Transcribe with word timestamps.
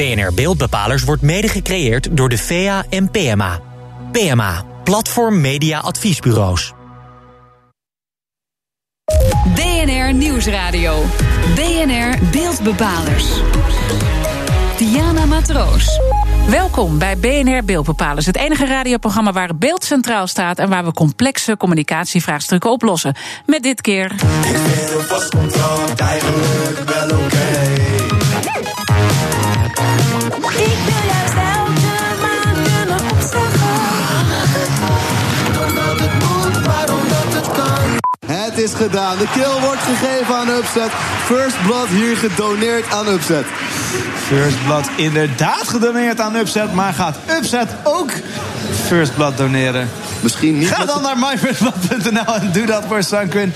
BNR 0.00 0.34
Beeldbepalers 0.34 1.04
wordt 1.04 1.22
mede 1.22 1.48
gecreëerd 1.48 2.16
door 2.16 2.28
de 2.28 2.38
VA 2.38 2.84
en 2.88 3.10
PMA. 3.10 3.60
PMA, 4.12 4.64
Platform 4.84 5.40
Media 5.40 5.78
Adviesbureaus. 5.78 6.72
BNR 9.54 10.14
Nieuwsradio. 10.14 11.04
BNR 11.54 12.18
Beeldbepalers. 12.32 13.26
Diana 14.76 15.24
Matroos. 15.24 16.00
Welkom 16.48 16.98
bij 16.98 17.16
BNR 17.18 17.64
Beeldbepalers, 17.64 18.26
het 18.26 18.36
enige 18.36 18.66
radioprogramma 18.66 19.32
waar 19.32 19.56
beeld 19.56 19.84
centraal 19.84 20.26
staat 20.26 20.58
en 20.58 20.68
waar 20.68 20.84
we 20.84 20.92
complexe 20.92 21.56
communicatievraagstukken 21.56 22.70
oplossen. 22.70 23.14
Met 23.46 23.62
dit 23.62 23.80
keer. 23.80 24.12
Ik 24.12 24.18
vind 24.18 24.94
een 24.94 25.02
vast 25.02 25.30
contract 25.30 26.00
eigenlijk 26.00 26.90
wel 26.90 27.18
oké. 27.18 27.89
Is 38.60 38.74
gedaan. 38.74 39.18
De 39.18 39.28
kill 39.32 39.60
wordt 39.60 39.80
gegeven 39.82 40.36
aan 40.36 40.48
Upset. 40.48 40.90
First 41.24 41.62
Blood 41.66 41.88
hier 41.88 42.16
gedoneerd 42.16 42.90
aan 42.90 43.08
Upset. 43.08 43.44
First 44.26 44.64
Blood 44.64 44.90
inderdaad 44.96 45.68
gedoneerd 45.68 46.20
aan 46.20 46.36
Upset. 46.36 46.74
Maar 46.74 46.92
gaat 46.92 47.16
Upset 47.38 47.68
ook 47.84 48.10
First 48.86 49.14
Blood 49.14 49.36
doneren? 49.36 49.88
Misschien 50.20 50.58
niet. 50.58 50.68
Ga 50.68 50.84
dan 50.84 51.02
naar 51.02 51.18
myfirstblood.nl 51.18 52.34
en 52.34 52.52
doe 52.52 52.66
dat 52.66 52.84
voor 52.88 53.02
Sanquin. 53.02 53.52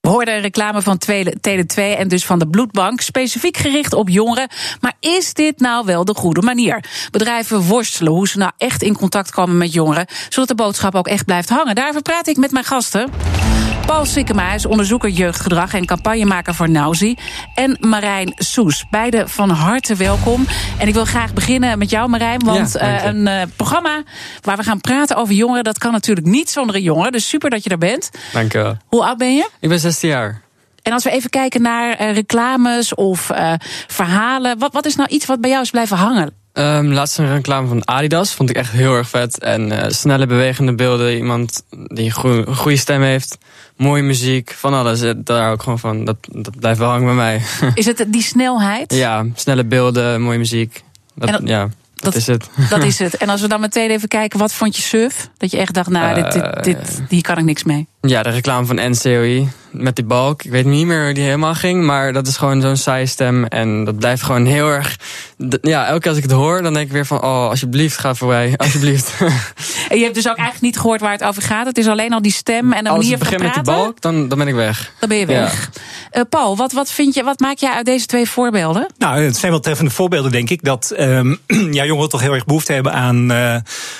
We 0.00 0.08
hoorden 0.08 0.34
een 0.34 0.40
reclame 0.40 0.82
van 0.82 0.98
Tele 0.98 1.34
Tele 1.40 1.66
2 1.66 1.94
en 1.94 2.08
dus 2.08 2.26
van 2.26 2.38
de 2.38 2.48
Bloedbank, 2.48 3.00
specifiek 3.00 3.56
gericht 3.56 3.92
op 3.92 4.08
jongeren. 4.08 4.48
Maar 4.80 4.92
is 5.00 5.34
dit 5.34 5.60
nou 5.60 5.84
wel 5.86 6.04
de 6.04 6.14
goede 6.14 6.42
manier? 6.42 6.84
Bedrijven 7.10 7.60
worstelen 7.60 8.12
hoe 8.12 8.28
ze 8.28 8.38
nou 8.38 8.52
echt 8.56 8.82
in 8.82 8.96
contact 8.96 9.30
komen 9.30 9.58
met 9.58 9.72
jongeren, 9.72 10.06
zodat 10.28 10.48
de 10.48 10.54
boodschap 10.54 10.94
ook 10.94 11.08
echt 11.08 11.24
blijft 11.24 11.48
hangen. 11.48 11.74
Daarover 11.74 12.02
praat 12.02 12.26
ik 12.26 12.36
met 12.36 12.50
mijn 12.50 12.64
gasten. 12.64 13.10
Paul 13.90 14.04
Sikkema 14.04 14.52
is 14.52 14.66
onderzoeker 14.66 15.08
jeugdgedrag 15.08 15.74
en 15.74 15.86
campagnemaker 15.86 16.54
voor 16.54 16.70
Nauzi. 16.70 17.16
En 17.54 17.76
Marijn 17.80 18.32
Soes. 18.36 18.84
Beide 18.90 19.28
van 19.28 19.50
harte 19.50 19.94
welkom. 19.94 20.46
En 20.78 20.88
ik 20.88 20.94
wil 20.94 21.04
graag 21.04 21.32
beginnen 21.32 21.78
met 21.78 21.90
jou, 21.90 22.08
Marijn. 22.08 22.44
Want 22.44 22.72
Ja, 22.72 22.80
eh, 22.80 23.04
een 23.04 23.26
eh, 23.26 23.42
programma 23.56 24.02
waar 24.40 24.56
we 24.56 24.62
gaan 24.62 24.80
praten 24.80 25.16
over 25.16 25.34
jongeren... 25.34 25.64
dat 25.64 25.78
kan 25.78 25.92
natuurlijk 25.92 26.26
niet 26.26 26.50
zonder 26.50 26.76
een 26.76 26.82
jongere. 26.82 27.10
Dus 27.10 27.28
super 27.28 27.50
dat 27.50 27.64
je 27.64 27.70
er 27.70 27.78
bent. 27.78 28.10
Dank 28.32 28.52
je 28.52 28.58
wel. 28.58 28.76
Hoe 28.86 29.04
oud 29.04 29.18
ben 29.18 29.34
je? 29.34 29.48
Ik 29.60 29.68
ben 29.68 29.80
16 29.80 30.08
jaar. 30.08 30.40
En 30.82 30.92
als 30.92 31.04
we 31.04 31.10
even 31.10 31.30
kijken 31.30 31.62
naar 31.62 31.92
eh, 31.92 32.14
reclames 32.14 32.94
of 32.94 33.30
verhalen... 33.86 34.58
Wat, 34.58 34.72
wat 34.72 34.86
is 34.86 34.96
nou 34.96 35.08
iets 35.08 35.26
wat 35.26 35.40
bij 35.40 35.50
jou 35.50 35.62
is 35.62 35.70
blijven 35.70 35.96
hangen? 35.96 36.39
Ehm 36.60 36.86
laatst 36.92 37.18
een 37.18 37.32
reclame 37.34 37.68
van 37.68 37.86
Adidas 37.88 38.34
vond 38.34 38.50
ik 38.50 38.56
echt 38.56 38.70
heel 38.72 38.94
erg 38.94 39.08
vet. 39.08 39.38
En 39.38 39.82
eh, 39.82 39.90
snelle 39.90 40.26
bewegende 40.26 40.74
beelden, 40.74 41.16
iemand 41.16 41.62
die 41.70 42.04
een 42.04 42.10
goe- 42.10 42.46
een 42.46 42.56
goede 42.56 42.76
stem 42.76 43.02
heeft, 43.02 43.38
mooie 43.76 44.02
muziek, 44.02 44.54
van 44.58 44.74
alles. 44.74 45.00
Eh, 45.00 45.12
Daar 45.16 45.40
hou 45.42 45.54
ik 45.54 45.60
gewoon 45.62 45.78
van. 45.78 46.04
Dat, 46.04 46.16
dat 46.32 46.58
blijft 46.58 46.78
wel 46.78 46.88
hangen 46.90 47.06
bij 47.06 47.14
mij. 47.14 47.42
Is 47.74 47.86
het 47.86 48.04
die 48.08 48.22
snelheid? 48.22 48.94
ja, 48.94 49.26
snelle 49.34 49.64
beelden, 49.64 50.20
mooie 50.22 50.38
muziek. 50.38 50.82
Dat, 51.14 51.40
ja, 51.44 51.60
dat, 51.62 51.70
dat- 51.94 52.14
is 52.14 52.26
het. 52.26 52.48
Dat 52.70 52.82
is 52.84 52.98
het. 53.04 53.16
En 53.16 53.28
als 53.28 53.40
we 53.40 53.48
dan 53.48 53.60
meteen 53.60 53.90
even 53.90 54.08
kijken, 54.08 54.38
wat 54.38 54.52
vond 54.52 54.76
je 54.76 54.82
surf? 54.82 55.28
Dat 55.36 55.50
je 55.50 55.58
echt 55.58 55.74
dacht, 55.74 55.88
nou, 55.88 56.14
dit, 56.14 56.32
dit, 56.32 56.64
dit, 56.64 57.02
hier 57.08 57.22
kan 57.22 57.38
ik 57.38 57.44
niks 57.44 57.64
mee. 57.64 57.86
Ja, 58.02 58.22
de 58.22 58.30
reclame 58.30 58.66
van 58.66 58.90
NCOI 58.90 59.48
met 59.70 59.96
die 59.96 60.04
balk. 60.04 60.42
Ik 60.42 60.50
weet 60.50 60.64
niet 60.64 60.86
meer 60.86 61.04
hoe 61.04 61.14
die 61.14 61.24
helemaal 61.24 61.54
ging, 61.54 61.84
maar 61.84 62.12
dat 62.12 62.26
is 62.26 62.36
gewoon 62.36 62.60
zo'n 62.60 62.76
saaie 62.76 63.06
stem. 63.06 63.44
En 63.44 63.84
dat 63.84 63.98
blijft 63.98 64.22
gewoon 64.22 64.44
heel 64.44 64.68
erg... 64.68 64.96
Ja, 65.62 65.86
elke 65.86 66.00
keer 66.00 66.08
als 66.08 66.18
ik 66.18 66.22
het 66.22 66.32
hoor, 66.32 66.62
dan 66.62 66.72
denk 66.72 66.86
ik 66.86 66.92
weer 66.92 67.06
van... 67.06 67.22
Oh, 67.22 67.48
alsjeblieft, 67.48 67.98
ga 67.98 68.14
voorbij. 68.14 68.54
Alsjeblieft. 68.56 69.12
En 69.88 69.96
je 69.96 70.02
hebt 70.02 70.14
dus 70.14 70.28
ook 70.28 70.36
eigenlijk 70.36 70.60
niet 70.60 70.78
gehoord 70.78 71.00
waar 71.00 71.12
het 71.12 71.24
over 71.24 71.42
gaat. 71.42 71.66
Het 71.66 71.78
is 71.78 71.86
alleen 71.86 72.12
al 72.12 72.22
die 72.22 72.32
stem 72.32 72.72
en 72.72 72.84
de 72.84 72.90
als 72.90 72.98
manier 72.98 73.18
het 73.18 73.28
van 73.28 73.36
begint 73.36 73.42
met 73.42 73.54
die 73.54 73.62
praten. 73.62 73.82
balk, 73.82 74.00
dan, 74.00 74.28
dan 74.28 74.38
ben 74.38 74.48
ik 74.48 74.54
weg. 74.54 74.92
Dan 75.00 75.08
ben 75.08 75.18
je 75.18 75.26
weg. 75.26 75.70
Eh, 76.10 76.22
Paul, 76.28 76.56
wat, 76.56 76.72
wat, 76.72 76.90
vind 76.90 77.14
je, 77.14 77.22
wat 77.22 77.40
maak 77.40 77.58
jij 77.58 77.72
uit 77.72 77.86
deze 77.86 78.06
twee 78.06 78.28
voorbeelden? 78.28 78.86
Nou, 78.98 79.22
het 79.22 79.36
zijn 79.36 79.52
wel 79.52 79.60
treffende 79.60 79.90
voorbeelden, 79.90 80.32
denk 80.32 80.50
ik. 80.50 80.64
Dat 80.64 80.90
ehm, 80.90 81.34
ja, 81.70 81.84
jongeren 81.84 82.10
toch 82.10 82.20
heel 82.20 82.34
erg 82.34 82.44
behoefte 82.44 82.72
hebben 82.72 82.92
aan 82.92 83.30
eh, 83.30 83.56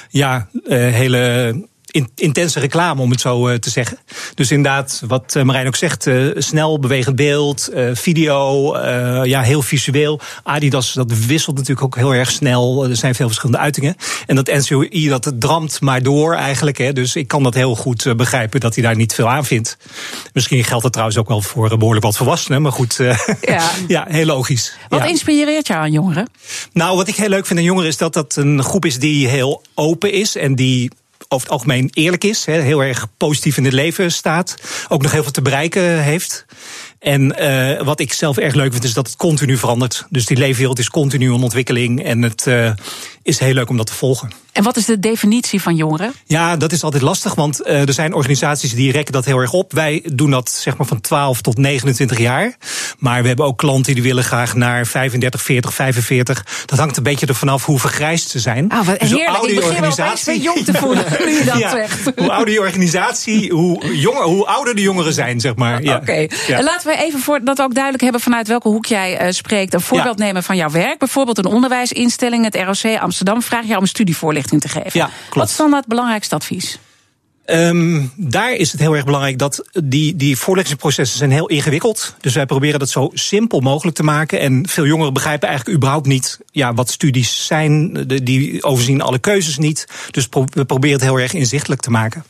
ja, 0.09 0.49
eh, 0.65 0.79
hele 0.79 1.55
in- 1.91 2.11
intense 2.15 2.61
reclame, 2.61 3.01
om 3.03 3.11
het 3.11 3.21
zo 3.21 3.49
eh, 3.49 3.59
te 3.59 3.71
zeggen. 3.71 3.99
Dus 4.35 4.51
inderdaad, 4.51 5.03
wat 5.07 5.35
eh, 5.37 5.43
Marijn 5.43 5.67
ook 5.67 5.77
zegt, 5.77 6.07
eh, 6.07 6.27
snel 6.35 6.79
bewegend 6.79 7.17
beeld, 7.17 7.71
video, 7.93 8.79
ja, 9.25 9.41
heel 9.43 9.63
visueel. 9.63 10.21
Adidas, 10.43 10.93
dat 10.93 11.13
wisselt 11.27 11.57
natuurlijk 11.57 11.87
ook 11.87 11.97
heel 11.97 12.15
erg 12.15 12.31
snel. 12.31 12.85
Er 12.89 12.97
zijn 12.97 13.15
veel 13.15 13.27
verschillende 13.27 13.63
uitingen. 13.63 13.97
En 14.27 14.37
dat 14.37 14.47
NCOI, 14.47 15.09
dat 15.09 15.33
dramt 15.39 15.81
maar 15.81 16.03
door 16.03 16.35
eigenlijk. 16.35 16.79
Hè. 16.79 16.93
Dus 16.93 17.17
ik 17.17 17.29
kan 17.29 17.43
dat 17.43 17.55
heel 17.55 17.77
goed 17.77 18.17
begrijpen 18.17 18.61
dat 18.61 18.75
hij 18.75 18.85
daar 18.85 18.97
niet 18.97 19.15
veel 19.15 19.29
aan 19.29 19.45
vindt. 19.45 19.77
Misschien 20.33 20.65
geldt 20.65 20.83
dat 20.83 20.93
trouwens 20.93 21.19
ook 21.19 21.29
wel 21.29 21.43
voor 21.43 21.71
eh, 21.71 21.77
behoorlijk 21.79 22.05
wat 22.05 22.17
volwassenen. 22.17 22.63
Maar 22.63 22.73
goed, 22.73 22.99
Ja. 23.41 23.71
ja, 23.89 24.07
heel 24.09 24.25
logisch. 24.27 24.73
Wat 24.89 25.01
ja. 25.01 25.07
inspireert 25.07 25.67
jou 25.67 25.81
aan 25.81 25.93
jongeren? 25.93 26.31
Nou, 26.73 26.97
wat 26.97 27.09
ik 27.09 27.17
heel 27.17 27.29
leuk 27.29 27.47
vind 27.47 27.59
aan 27.59 27.65
jongeren 27.65 27.89
is 27.89 27.97
dat 27.97 28.13
dat 28.13 28.37
een 28.37 28.63
groep 28.63 28.85
is 28.85 28.99
die 28.99 29.29
heel 29.29 29.63
open 29.75 30.13
is 30.13 30.37
en 30.37 30.55
die 30.55 30.91
over 31.33 31.47
het 31.47 31.57
algemeen 31.57 31.91
eerlijk 31.93 32.25
is, 32.25 32.45
heel 32.45 32.83
erg 32.83 33.07
positief 33.17 33.57
in 33.57 33.65
het 33.65 33.73
leven 33.73 34.13
staat, 34.13 34.55
ook 34.89 35.03
nog 35.03 35.13
heel 35.13 35.23
veel 35.23 35.33
te 35.33 35.43
bereiken 35.43 36.03
heeft. 36.03 36.47
En 36.99 37.37
eh, 37.37 37.85
wat 37.85 38.01
ik 38.01 38.13
zelf 38.13 38.37
erg 38.37 38.55
leuk 38.55 38.73
vind 38.73 38.85
is 38.85 38.95
dat 38.95 39.07
het 39.07 39.17
continu 39.17 39.57
verandert. 39.57 40.07
Dus 40.09 40.27
die 40.27 40.37
leefwereld 40.37 40.79
is 40.79 40.91
continu 40.91 41.33
in 41.33 41.43
ontwikkeling 41.43 42.05
en 42.05 42.23
het 42.23 42.47
eh, 42.47 42.73
is 43.23 43.39
heel 43.39 43.55
leuk 43.55 43.69
om 43.69 43.77
dat 43.77 43.87
te 43.87 43.95
volgen. 43.95 44.31
En 44.61 44.67
wat 44.67 44.77
is 44.77 44.85
de 44.85 44.99
definitie 44.99 45.63
van 45.63 45.77
jongeren? 45.77 46.13
Ja, 46.25 46.57
dat 46.57 46.73
is 46.73 46.83
altijd 46.83 47.03
lastig, 47.03 47.35
want 47.35 47.63
eh, 47.63 47.87
er 47.87 47.93
zijn 47.93 48.15
organisaties 48.15 48.75
die 48.75 48.93
rekken 48.93 49.13
dat 49.13 49.25
heel 49.25 49.39
erg 49.39 49.53
op. 49.53 49.73
Wij 49.73 50.03
doen 50.13 50.31
dat 50.31 50.51
zeg 50.51 50.77
maar 50.77 50.87
van 50.87 51.01
12 51.01 51.41
tot 51.41 51.57
29 51.59 52.19
jaar. 52.19 52.57
Maar 52.99 53.23
we 53.23 53.29
hebben 53.29 53.47
ook 53.47 53.59
klanten 53.59 53.95
die 53.95 54.03
willen 54.03 54.25
graag 54.25 54.55
naar 54.55 54.87
35, 54.87 55.43
40, 55.43 55.75
45. 55.75 56.65
Dat 56.67 56.79
hangt 56.79 56.97
een 56.97 57.03
beetje 57.03 57.27
ervan 57.27 57.49
af 57.49 57.65
hoe 57.65 57.79
vergrijsd 57.79 58.31
ze 58.31 58.39
zijn. 58.39 58.71
Ah, 58.71 58.87
wat 58.87 58.99
Dus 58.99 59.09
heerlijk. 59.09 59.29
ouder 59.29 59.51
Ik 59.51 59.63
je 59.63 60.25
wel 60.27 60.37
jong 60.37 60.65
te 60.65 60.73
voelen, 60.73 61.05
nu 61.27 61.31
je 61.31 61.45
dat 61.45 61.59
Ja, 61.59 61.71
zegt. 61.71 62.13
Hoe 62.17 62.31
ouder 62.31 62.55
je 62.55 62.61
organisatie, 62.61 63.53
hoe, 63.53 63.97
jonger, 63.97 64.23
hoe 64.23 64.47
ouder 64.47 64.75
de 64.75 64.83
jongeren 64.83 65.13
zijn, 65.13 65.41
zeg 65.41 65.55
maar. 65.55 65.83
Ja. 65.83 65.97
Oké. 65.97 66.27
Ja. 66.47 66.57
En 66.57 66.65
laten 66.65 66.89
we 66.89 66.97
even, 66.97 67.21
voor, 67.21 67.45
dat 67.45 67.57
we 67.57 67.63
ook 67.63 67.75
duidelijk 67.75 68.03
hebben 68.03 68.21
vanuit 68.21 68.49
welke 68.49 68.69
hoek 68.69 68.87
jij 68.87 69.17
eh, 69.17 69.31
spreekt, 69.31 69.75
een 69.75 69.81
voorbeeld 69.81 70.19
nemen 70.19 70.43
van 70.43 70.57
jouw 70.57 70.71
werk. 70.71 70.99
Bijvoorbeeld 70.99 71.39
een 71.39 71.47
onderwijsinstelling, 71.47 72.45
het 72.45 72.57
ROC 72.57 72.99
Amsterdam, 73.01 73.43
vraag 73.43 73.65
jou 73.67 73.79
om 73.79 73.87
studievoorlichting 73.87 74.49
te 74.59 74.69
geven. 74.69 74.91
Ja, 74.93 75.05
klopt. 75.07 75.35
Wat 75.35 75.49
is 75.49 75.57
dan 75.57 75.73
het 75.75 75.87
belangrijkste 75.87 76.35
advies? 76.35 76.79
Ehm, 77.45 78.03
daar 78.17 78.53
is 78.53 78.73
het 78.73 78.81
heel 78.81 78.95
erg 78.95 79.05
belangrijk 79.05 79.39
dat 79.39 79.65
die, 79.85 80.17
die 80.17 80.37
voorleggingsprocessen 80.37 81.19
zijn 81.19 81.31
heel 81.31 81.47
ingewikkeld. 81.49 82.15
Dus 82.21 82.35
wij 82.35 82.47
proberen 82.47 82.79
dat 82.79 82.91
zo 82.91 83.11
simpel 83.15 83.61
mogelijk 83.61 83.97
te 83.97 84.03
maken. 84.03 84.41
En 84.41 84.69
veel 84.69 84.87
jongeren 84.87 85.13
begrijpen 85.13 85.49
eigenlijk 85.49 85.77
überhaupt 85.79 86.07
niet 86.07 86.39
ja, 86.51 86.75
wat 86.75 86.91
studies 86.91 87.47
zijn. 87.47 87.93
Die 88.23 88.63
overzien 88.65 89.01
alle 89.03 89.19
keuzes 89.19 89.59
niet. 89.59 89.87
Dus 90.11 90.27
pro- 90.29 90.45
we 90.53 90.65
proberen 90.65 90.97
het 90.97 91.05
heel 91.05 91.19
erg 91.19 91.33
inzichtelijk 91.33 91.81
te 91.81 91.91
maken. 91.91 92.25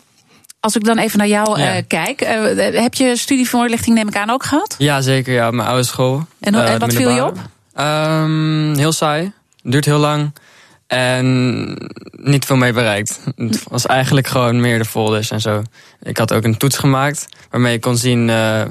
Als 0.61 0.77
ik 0.77 0.85
dan 0.85 0.99
even 0.99 1.19
naar 1.19 1.29
jou 1.29 1.61
Ja. 1.61 1.75
eh, 1.77 1.83
kijk, 1.87 2.21
eh, 2.21 2.81
heb 2.83 2.95
je 2.95 3.17
studievoorlichting 3.17 3.97
neem 3.97 4.09
ik 4.09 4.17
aan 4.17 4.31
ook 4.31 4.45
gehad? 4.45 4.75
Ja, 4.79 5.01
zeker. 5.01 5.33
Ja, 5.35 5.47
op 5.49 5.55
mijn 5.55 5.69
oude 5.69 5.85
school. 5.85 6.27
En 6.41 6.55
Eh, 6.55 6.73
en 6.73 6.79
wat 6.79 6.93
viel 6.95 7.01
je 7.01 7.07
middelbare. 7.23 7.47
Ehm, 7.75 8.75
heel 8.79 8.93
saai. 8.93 9.33
Duurt 9.63 9.85
heel 9.85 9.99
lang. 9.99 10.33
En 10.91 11.77
niet 12.13 12.45
veel 12.45 12.57
mee 12.57 12.73
bereikt. 12.73 13.21
Het 13.37 13.65
was 13.69 13.87
eigenlijk 13.87 14.27
gewoon 14.27 14.61
meer 14.61 14.79
de 14.79 14.85
folders 14.85 15.31
en 15.31 15.41
zo. 15.41 15.63
Ik 16.03 16.19
had 16.19 16.33
ook 16.33 16.45
een 16.45 16.57
toets 16.57 16.79
gemaakt 16.79 17.29
waarmee 17.51 17.75
ik 17.75 17.81
kon 17.81 17.97
zien 17.97 18.31
eh, 18.31 18.63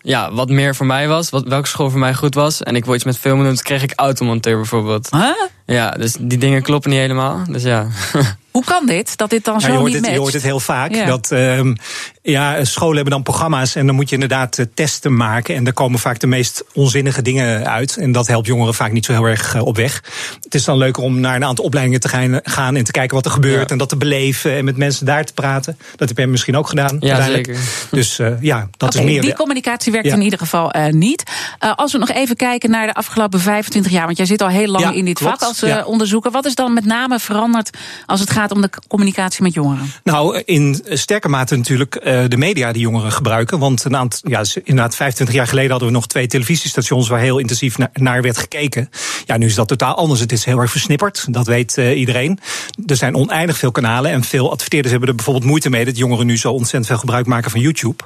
ja, 0.00 0.32
wat 0.32 0.48
meer 0.48 0.74
voor 0.74 0.86
mij 0.86 1.08
was. 1.08 1.30
Wat, 1.30 1.44
welke 1.44 1.68
school 1.68 1.90
voor 1.90 1.98
mij 1.98 2.14
goed 2.14 2.34
was. 2.34 2.62
En 2.62 2.76
ik 2.76 2.84
wil 2.84 2.94
iets 2.94 3.04
met 3.04 3.18
filmen 3.18 3.46
doen, 3.46 3.56
kreeg 3.56 3.82
ik 3.82 3.92
automonteur 3.96 4.56
bijvoorbeeld. 4.56 5.10
Huh? 5.10 5.30
Ja, 5.66 5.90
dus 5.90 6.16
die 6.20 6.38
dingen 6.38 6.62
kloppen 6.62 6.90
niet 6.90 6.98
helemaal. 7.00 7.44
Dus 7.48 7.62
ja. 7.62 7.86
Hoe 8.50 8.64
kan 8.64 8.86
dit, 8.86 9.16
dat 9.16 9.30
dit 9.30 9.44
dan 9.44 9.54
Ja, 9.54 9.60
zo 9.60 9.72
je, 9.72 9.78
hoort 9.78 9.92
niet 9.92 10.04
het, 10.04 10.12
je 10.14 10.18
hoort 10.18 10.32
het 10.32 10.42
heel 10.42 10.60
vaak. 10.60 10.94
Ja. 10.94 11.06
Dat 11.06 11.30
ehm, 11.30 11.74
ja, 12.22 12.64
scholen 12.64 12.94
hebben 12.94 13.12
dan 13.12 13.22
programma's 13.22 13.74
en 13.74 13.86
dan 13.86 13.94
moet 13.94 14.08
je 14.08 14.14
inderdaad 14.14 14.58
eh, 14.58 14.66
testen 14.74 15.16
maken. 15.16 15.54
En 15.54 15.64
daar 15.64 15.72
komen 15.72 15.98
vaak 15.98 16.20
de 16.20 16.26
meest 16.26 16.64
onzinnige 16.72 17.22
dingen 17.22 17.68
uit. 17.70 17.96
En 17.96 18.12
dat 18.12 18.26
helpt 18.26 18.46
jongeren 18.46 18.74
vaak 18.74 18.92
niet 18.92 19.04
zo 19.04 19.12
heel 19.12 19.24
erg 19.24 19.54
eh, 19.54 19.62
op 19.66 19.76
weg. 19.76 20.02
Het 20.42 20.54
is 20.54 20.64
dan 20.64 20.76
leuker 20.78 21.02
om 21.02 21.20
naar 21.20 21.36
een 21.36 21.44
aantal 21.44 21.64
opleidingen 21.64 22.00
te 22.00 22.08
gaan, 22.08 22.40
gaan 22.42 22.76
en 22.76 22.84
te 22.84 22.90
kijken 22.90 23.14
wat 23.16 23.24
er 23.24 23.30
gebeurt. 23.30 23.60
Ja. 23.60 23.66
En 23.66 23.78
dat 23.78 23.88
te 23.88 23.96
beleven 23.96 24.52
en 24.56 24.64
met 24.64 24.76
mensen 24.76 25.06
daar 25.06 25.24
te 25.24 25.32
praten. 25.32 25.78
Dat 25.96 26.08
heb 26.08 26.18
jij 26.18 26.26
misschien 26.26 26.56
ook 26.56 26.68
gedaan. 26.68 26.96
Ja, 27.00 27.22
zeker. 27.24 27.56
Dus 27.90 28.18
eh, 28.18 28.28
ja, 28.40 28.68
dat 28.76 28.94
is 28.94 29.00
meer. 29.00 29.20
die 29.20 29.30
de- 29.30 29.36
communicatie 29.36 29.92
werkt 29.92 30.06
Ja. 30.06 30.14
in 30.14 30.22
ieder 30.22 30.38
geval 30.38 30.70
eh, 30.70 30.92
niet. 30.92 31.22
Eh, 31.58 31.72
als 31.74 31.92
we 31.92 31.98
nog 31.98 32.10
even 32.10 32.36
kijken 32.36 32.70
naar 32.70 32.86
de 32.86 32.94
afgelopen 32.94 33.40
25 33.40 33.92
jaar, 33.92 34.04
want 34.04 34.16
jij 34.16 34.26
zit 34.26 34.42
al 34.42 34.48
heel 34.48 34.66
lang 34.68 34.84
Ja, 34.84 34.92
in 34.92 35.04
dit 35.04 35.18
klopt. 35.18 35.38
vak 35.38 35.48
eh, 35.62 35.68
Ja. 35.68 35.84
onderzoeker. 35.84 36.30
Wat 36.30 36.44
is 36.44 36.54
dan 36.54 36.72
met 36.72 36.84
name 36.84 37.18
veranderd 37.18 37.70
als 38.06 38.20
het 38.20 38.30
gaat 38.30 38.50
om 38.52 38.60
de 38.60 38.70
communicatie 38.88 39.42
met 39.42 39.54
jongeren? 39.54 39.92
Nou, 40.04 40.42
in 40.44 40.82
sterke 40.88 41.28
mate 41.28 41.56
natuurlijk 41.56 41.94
eh, 41.94 42.22
de 42.28 42.36
media 42.36 42.72
die 42.72 42.82
jongeren 42.82 43.12
gebruiken. 43.12 43.58
Want 43.58 43.84
een 43.84 43.96
aantal, 43.96 44.30
ja, 44.30 44.42
inderdaad, 44.64 44.94
25 44.96 45.34
jaar 45.36 45.46
geleden 45.46 45.70
hadden 45.70 45.88
we 45.88 45.94
nog 45.94 46.06
twee 46.06 46.26
televisiestations 46.26 47.08
waar 47.08 47.20
heel 47.20 47.38
intensief 47.38 47.78
na- 47.78 47.90
naar 47.92 48.22
werd 48.22 48.38
gekeken. 48.38 48.90
Ja, 49.26 49.36
nu 49.36 49.46
is 49.46 49.54
dat 49.54 49.68
totaal 49.68 49.94
anders. 49.94 50.20
Het 50.20 50.32
is 50.32 50.44
heel 50.44 50.58
erg 50.58 50.70
versnipperd. 50.70 51.26
Dat 51.30 51.46
weet 51.46 51.78
eh, 51.78 51.98
iedereen. 51.98 52.38
Er 52.86 52.96
zijn 52.96 53.14
oneindig 53.14 53.58
veel 53.58 53.70
kanalen. 53.70 54.10
En 54.10 54.24
veel 54.24 54.50
adverteerders 54.50 54.90
hebben 54.90 55.08
er 55.08 55.14
bijvoorbeeld 55.14 55.46
moeite 55.46 55.70
mee 55.70 55.84
dat 55.84 55.96
jongeren 55.96 56.26
nu 56.26 56.38
zo 56.38 56.50
ontzettend 56.52 56.86
veel 56.86 56.98
gebruik 56.98 57.26
maken 57.26 57.50
van 57.50 57.60
YouTube. 57.60 58.02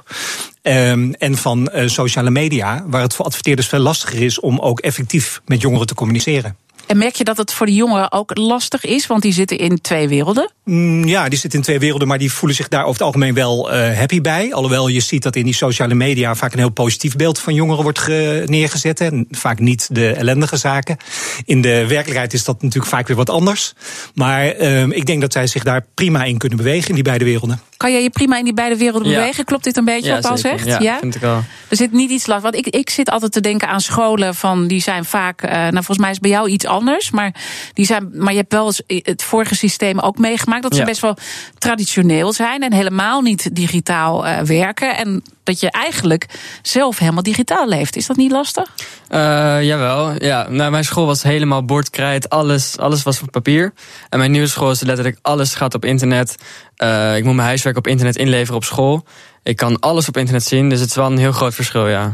Ehm, 0.61 1.11
en 1.11 1.37
van 1.37 1.67
eh, 1.67 1.87
sociale 1.87 2.29
media, 2.29 2.83
waar 2.87 3.01
het 3.01 3.13
voor 3.13 3.25
adverteerders 3.25 3.67
veel 3.67 3.79
lastiger 3.79 4.21
is 4.21 4.39
om 4.39 4.59
ook 4.59 4.79
effectief 4.79 5.41
met 5.45 5.61
jongeren 5.61 5.87
te 5.87 5.93
communiceren. 5.93 6.55
En 6.89 6.97
merk 6.97 7.15
je 7.15 7.23
dat 7.23 7.37
het 7.37 7.53
voor 7.53 7.65
de 7.65 7.73
jongeren 7.73 8.11
ook 8.11 8.37
lastig 8.37 8.85
is? 8.85 9.07
Want 9.07 9.21
die 9.21 9.33
zitten 9.33 9.57
in 9.57 9.81
twee 9.81 10.07
werelden. 10.07 10.51
Mm, 10.65 11.07
Ja, 11.07 11.29
die 11.29 11.39
zitten 11.39 11.59
in 11.59 11.65
twee 11.65 11.79
werelden, 11.79 12.07
maar 12.07 12.17
die 12.17 12.31
voelen 12.31 12.57
zich 12.57 12.67
daar 12.67 12.81
over 12.81 12.93
het 12.93 13.01
algemeen 13.01 13.33
wel 13.33 13.71
eh, 13.71 13.97
happy 13.97 14.21
bij. 14.21 14.53
Alhoewel 14.53 14.87
je 14.87 14.99
ziet 14.99 15.23
dat 15.23 15.35
in 15.35 15.43
die 15.45 15.53
sociale 15.53 15.93
media 15.93 16.35
vaak 16.35 16.51
een 16.53 16.59
heel 16.59 16.69
positief 16.69 17.15
beeld 17.15 17.39
van 17.39 17.53
jongeren 17.53 17.83
wordt 17.83 17.99
ge- 17.99 18.43
neergezet. 18.45 18.99
En 19.01 19.27
vaak 19.31 19.59
niet 19.59 19.87
de 19.91 20.09
ellendige 20.11 20.57
zaken. 20.57 20.97
In 21.45 21.61
de 21.61 21.85
werkelijkheid 21.87 22.33
is 22.33 22.43
dat 22.43 22.61
natuurlijk 22.61 22.91
vaak 22.91 23.07
weer 23.07 23.17
wat 23.17 23.29
anders. 23.29 23.73
Maar 24.13 24.45
ehm, 24.47 24.91
ik 24.91 25.05
denk 25.05 25.21
dat 25.21 25.33
zij 25.33 25.47
zich 25.47 25.63
daar 25.63 25.85
prima 25.93 26.23
in 26.23 26.37
kunnen 26.37 26.57
bewegen 26.57 26.89
in 26.89 26.95
die 26.95 27.03
beide 27.03 27.25
werelden. 27.25 27.61
Kan 27.77 27.91
jij 27.91 28.03
je 28.03 28.09
prima 28.09 28.37
in 28.37 28.43
die 28.43 28.53
beide 28.53 28.77
werelden 28.77 29.09
Ja. 29.09 29.17
bewegen? 29.17 29.45
Klopt 29.45 29.63
dit 29.63 29.77
een 29.77 29.85
beetje 29.85 30.11
wat 30.11 30.21
Paul 30.21 30.37
zeker. 30.37 30.59
zegt? 30.59 30.81
Ja, 30.81 30.97
vind 30.99 31.15
ik 31.15 31.21
wel. 31.21 31.43
Er 31.69 31.75
zit 31.77 31.91
niet 31.91 32.09
iets 32.09 32.25
last. 32.27 32.41
Want 32.43 32.55
ik, 32.55 32.67
ik 32.67 32.89
zit 32.89 33.09
altijd 33.09 33.31
te 33.31 33.41
denken 33.41 33.67
aan 33.67 33.81
scholen 33.81 34.35
van 34.35 34.67
die 34.67 34.81
zijn 34.81 35.05
vaak. 35.05 35.41
eh, 35.41 35.51
nou, 35.51 35.71
volgens 35.73 35.97
mij 35.97 36.09
is 36.11 36.19
bij 36.19 36.29
jou 36.29 36.49
iets 36.49 36.65
anders. 36.65 36.77
Maar, 37.11 37.35
die 37.73 37.85
zijn, 37.85 38.09
maar 38.13 38.31
je 38.31 38.39
hebt 38.39 38.53
wel 38.53 38.65
eens 38.65 38.81
het 38.87 39.23
vorige 39.23 39.55
systeem 39.55 39.99
ook 39.99 40.17
meegemaakt. 40.17 40.63
Dat 40.63 40.73
ze 40.73 40.79
Ja. 40.79 40.85
best 40.85 41.01
wel 41.01 41.17
traditioneel 41.57 42.33
zijn 42.33 42.61
en 42.63 42.73
helemaal 42.73 43.21
niet 43.21 43.55
digitaal 43.55 44.25
eh, 44.25 44.41
werken. 44.41 44.97
En 44.97 45.23
dat 45.43 45.59
je 45.59 45.71
eigenlijk 45.71 46.25
zelf 46.61 46.97
helemaal 46.99 47.23
digitaal 47.23 47.67
leeft. 47.67 47.95
Is 47.95 48.05
dat 48.05 48.17
niet 48.17 48.31
lastig? 48.31 48.73
Eh, 49.07 49.19
jawel, 49.63 50.23
ja. 50.23 50.47
Nou, 50.49 50.71
mijn 50.71 50.83
school 50.83 51.05
was 51.05 51.23
helemaal 51.23 51.65
bordkrijt. 51.65 52.29
Alles, 52.29 52.77
alles 52.77 53.03
was 53.03 53.21
op 53.21 53.31
papier. 53.31 53.73
En 54.09 54.19
mijn 54.19 54.31
nieuwe 54.31 54.47
school 54.47 54.71
is 54.71 54.81
letterlijk 54.81 55.17
alles 55.21 55.55
gaat 55.55 55.73
op 55.73 55.85
internet. 55.85 56.35
Eh, 56.75 57.17
ik 57.17 57.23
moet 57.23 57.35
mijn 57.35 57.47
huiswerk 57.47 57.77
op 57.77 57.87
internet 57.87 58.15
inleveren 58.15 58.55
op 58.55 58.63
school. 58.63 59.05
Ik 59.43 59.55
kan 59.55 59.79
alles 59.79 60.07
op 60.07 60.17
internet 60.17 60.43
zien, 60.43 60.69
dus 60.69 60.79
het 60.79 60.89
is 60.89 60.95
wel 60.95 61.05
een 61.11 61.17
heel 61.17 61.31
groot 61.31 61.53
verschil, 61.55 61.87
ja. 61.87 62.13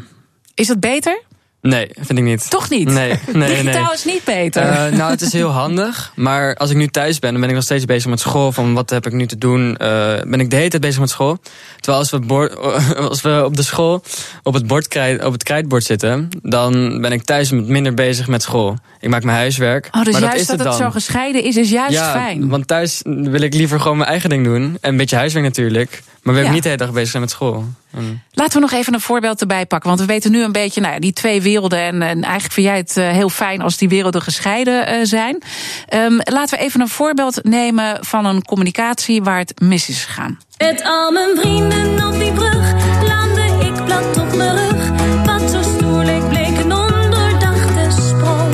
Is 0.54 0.68
dat 0.68 0.80
beter? 0.80 1.22
Nee, 1.66 1.88
vind 1.94 2.20
ik 2.20 2.26
niet. 2.26 2.50
Toch 2.50 2.70
niet? 2.70 2.90
Nee, 2.90 3.14
nee, 3.34 3.48
digitaal 3.48 3.84
nee. 3.84 3.94
is 3.94 4.06
niet 4.06 4.24
beter. 4.24 4.64
Eh, 4.64 4.92
nou, 4.92 5.12
het 5.12 5.22
is 5.22 5.34
heel 5.34 5.50
handig. 5.50 6.12
Maar 6.16 6.56
als 6.56 6.70
ik 6.70 6.78
nu 6.78 6.88
thuis 6.88 7.20
ben, 7.20 7.32
dan 7.32 7.40
ben 7.40 7.50
ik 7.50 7.56
nog 7.56 7.64
steeds 7.64 7.86
bezig 7.86 8.10
met 8.10 8.20
school. 8.20 8.52
Van 8.52 8.74
wat 8.74 8.90
heb 8.90 9.06
ik 9.06 9.14
nu 9.14 9.26
te 9.26 9.38
doen? 9.38 9.78
Eh, 9.78 9.88
ben 10.28 10.40
ik 10.40 10.50
de 10.50 10.56
hele 10.56 10.70
tijd 10.70 10.82
bezig 10.82 11.00
met 11.00 11.10
school. 11.10 11.38
Terwijl 11.76 11.98
als 11.98 12.10
we, 12.10 12.20
bord, 12.20 12.58
als 13.10 13.22
we 13.22 13.42
op 13.46 13.56
de 13.56 13.64
school 13.64 14.04
op 14.44 14.54
het, 14.54 14.68
bordkrijt, 14.68 15.24
op 15.24 15.32
het 15.32 15.44
krijtbord 15.44 15.84
zitten, 15.84 16.30
dan 16.42 17.02
ben 17.02 17.12
ik 17.12 17.24
thuis 17.24 17.52
met 17.52 17.68
minder 17.68 17.94
bezig 17.94 18.28
met 18.28 18.42
school. 18.42 18.78
Ik 19.00 19.10
maak 19.10 19.24
mijn 19.24 19.38
huiswerk. 19.38 19.88
oh, 19.92 20.04
dus 20.04 20.14
maar 20.14 20.22
juist 20.22 20.40
is 20.40 20.48
dat 20.48 20.66
het 20.66 20.76
zo 20.76 20.92
gescheiden 20.92 21.44
is, 21.44 21.56
is 21.58 21.70
juist 21.70 21.94
ja, 21.94 22.12
fijn. 22.12 22.50
want 22.50 22.68
thuis 22.68 23.02
wil 23.04 23.42
ik 23.42 23.54
liever 23.54 23.80
gewoon 23.80 23.98
mijn 23.98 24.10
eigen 24.10 24.30
ding 24.30 24.46
doen. 24.46 24.78
En 24.82 24.90
een 24.92 24.98
beetje 24.98 25.16
huiswerk 25.16 25.46
natuurlijk. 25.46 26.04
Maar 26.26 26.34
we 26.34 26.40
Ja. 26.40 26.46
hebben 26.46 26.54
niet 26.54 26.64
de 26.64 26.70
hele 26.70 26.84
dag 26.84 26.92
bezig 26.94 27.10
zijn 27.10 27.22
met 27.22 27.32
school. 27.32 27.66
En- 27.92 28.24
Laten 28.32 28.54
we 28.54 28.60
nog 28.60 28.72
even 28.72 28.94
een 28.94 29.00
voorbeeld 29.00 29.42
erbij 29.42 29.66
pakken. 29.66 29.90
Want 29.90 30.02
we 30.02 30.06
weten 30.08 30.32
nu 30.32 30.44
een 30.44 30.52
beetje, 30.52 30.82
nou 30.82 30.94
ja, 30.94 31.00
die 31.00 31.14
twee 31.14 31.42
werelden. 31.42 31.80
En, 31.80 32.02
en 32.02 32.24
eigenlijk 32.24 32.54
vind 32.54 32.68
jij 32.68 32.78
het 32.78 32.98
eh, 32.98 33.10
heel 33.10 33.30
fijn 33.30 33.62
als 33.62 33.78
die 33.78 33.90
werelden 33.90 34.22
gescheiden 34.22 34.88
eh, 34.88 34.98
zijn. 35.04 35.44
Ehm, 35.88 36.14
laten 36.24 36.58
we 36.58 36.64
even 36.64 36.82
een 36.82 36.88
voorbeeld 36.88 37.44
nemen 37.44 37.98
van 38.06 38.26
een 38.26 38.44
communicatie 38.46 39.24
waar 39.24 39.38
het 39.38 39.60
mis 39.62 39.90
is 39.90 40.04
gegaan. 40.06 40.38
Met 40.58 40.84
al 40.84 41.12
mijn 41.12 41.38
vrienden 41.38 42.08
op 42.08 42.20
die 42.20 42.32
brug 42.32 42.72
landde 43.08 43.42
ik 43.68 43.86
plat 43.86 44.18
op 44.18 44.36
mijn 44.36 44.56
rug. 44.58 44.90
Wat 45.26 45.52
zo 45.52 45.62
stoer 45.78 46.04
leek, 46.04 46.28
bleek 46.30 46.58
een 46.64 46.74
ondoordachte 46.74 48.02
sprong. 48.08 48.54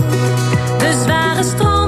De 0.77 1.01
zware 1.05 1.43
stroming 1.43 1.80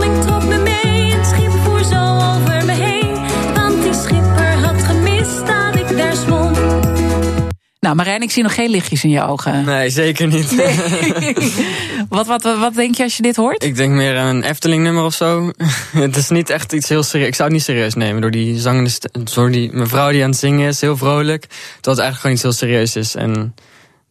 Nou, 7.94 8.06
Marijn, 8.06 8.24
ik 8.24 8.32
zie 8.32 8.44
nog 8.44 8.54
geen 8.54 8.70
lichtjes 8.70 9.04
in 9.04 9.10
je 9.10 9.24
ogen. 9.24 9.66
Nee, 9.66 9.90
zeker 9.90 10.28
niet. 10.28 10.56
wat, 12.10 12.28
wat, 12.28 12.44
wat, 12.44 12.60
wat 12.60 12.74
denk 12.74 12.96
je 12.96 13.04
als 13.04 13.18
je 13.18 13.22
dit 13.22 13.36
hoort? 13.36 13.64
Ik 13.64 13.76
denk 13.76 13.94
meer 13.94 14.18
aan 14.18 14.36
een 14.36 14.44
Efteling-nummer 14.44 15.04
of 15.04 15.14
zo. 15.14 15.52
het 15.92 16.16
is 16.16 16.30
niet 16.30 16.50
echt 16.50 16.74
iets 16.74 16.90
heel 16.90 17.04
serieus. 17.04 17.28
Ik 17.28 17.36
zou 17.36 17.48
het 17.48 17.58
niet 17.58 17.66
serieus 17.66 17.94
nemen 17.94 18.22
door 18.22 18.32
die 18.32 18.60
zangende 18.60 18.92
door 19.34 19.52
die 19.52 19.70
mevrouw 19.74 20.12
die 20.12 20.24
aan 20.24 20.30
het 20.30 20.40
zingen 20.40 20.68
is, 20.68 20.82
heel 20.82 20.98
vrolijk. 20.98 21.42
Terwijl 21.42 21.72
het 21.82 22.00
eigenlijk 22.00 22.20
gewoon 22.20 22.36
iets 22.36 22.44
heel 22.44 22.52
serieus 22.52 22.96
is. 22.96 23.16
En 23.16 23.56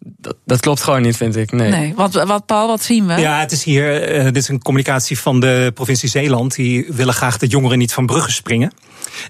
dat, 0.04 0.36
dat 0.44 0.60
klopt 0.60 0.82
gewoon 0.82 1.02
niet, 1.02 1.16
vind 1.16 1.36
ik. 1.36 1.52
Nee. 1.52 1.70
Nee, 1.70 1.94
wat, 1.94 2.12
wat 2.12 2.46
Paul, 2.46 2.66
wat 2.66 2.82
zien 2.82 3.06
we? 3.06 3.20
Ja, 3.20 3.40
het 3.40 3.52
is 3.52 3.64
hier, 3.64 4.02
eh, 4.02 4.24
dit 4.24 4.36
is 4.36 4.48
een 4.48 4.62
communicatie 4.62 5.18
van 5.18 5.40
de 5.40 5.70
provincie 5.74 6.08
Zeeland. 6.08 6.54
Die 6.54 6.86
willen 6.88 7.14
graag 7.14 7.38
dat 7.38 7.50
jongeren 7.50 7.78
niet 7.78 7.92
van 7.92 8.06
bruggen 8.06 8.32
springen. 8.32 8.72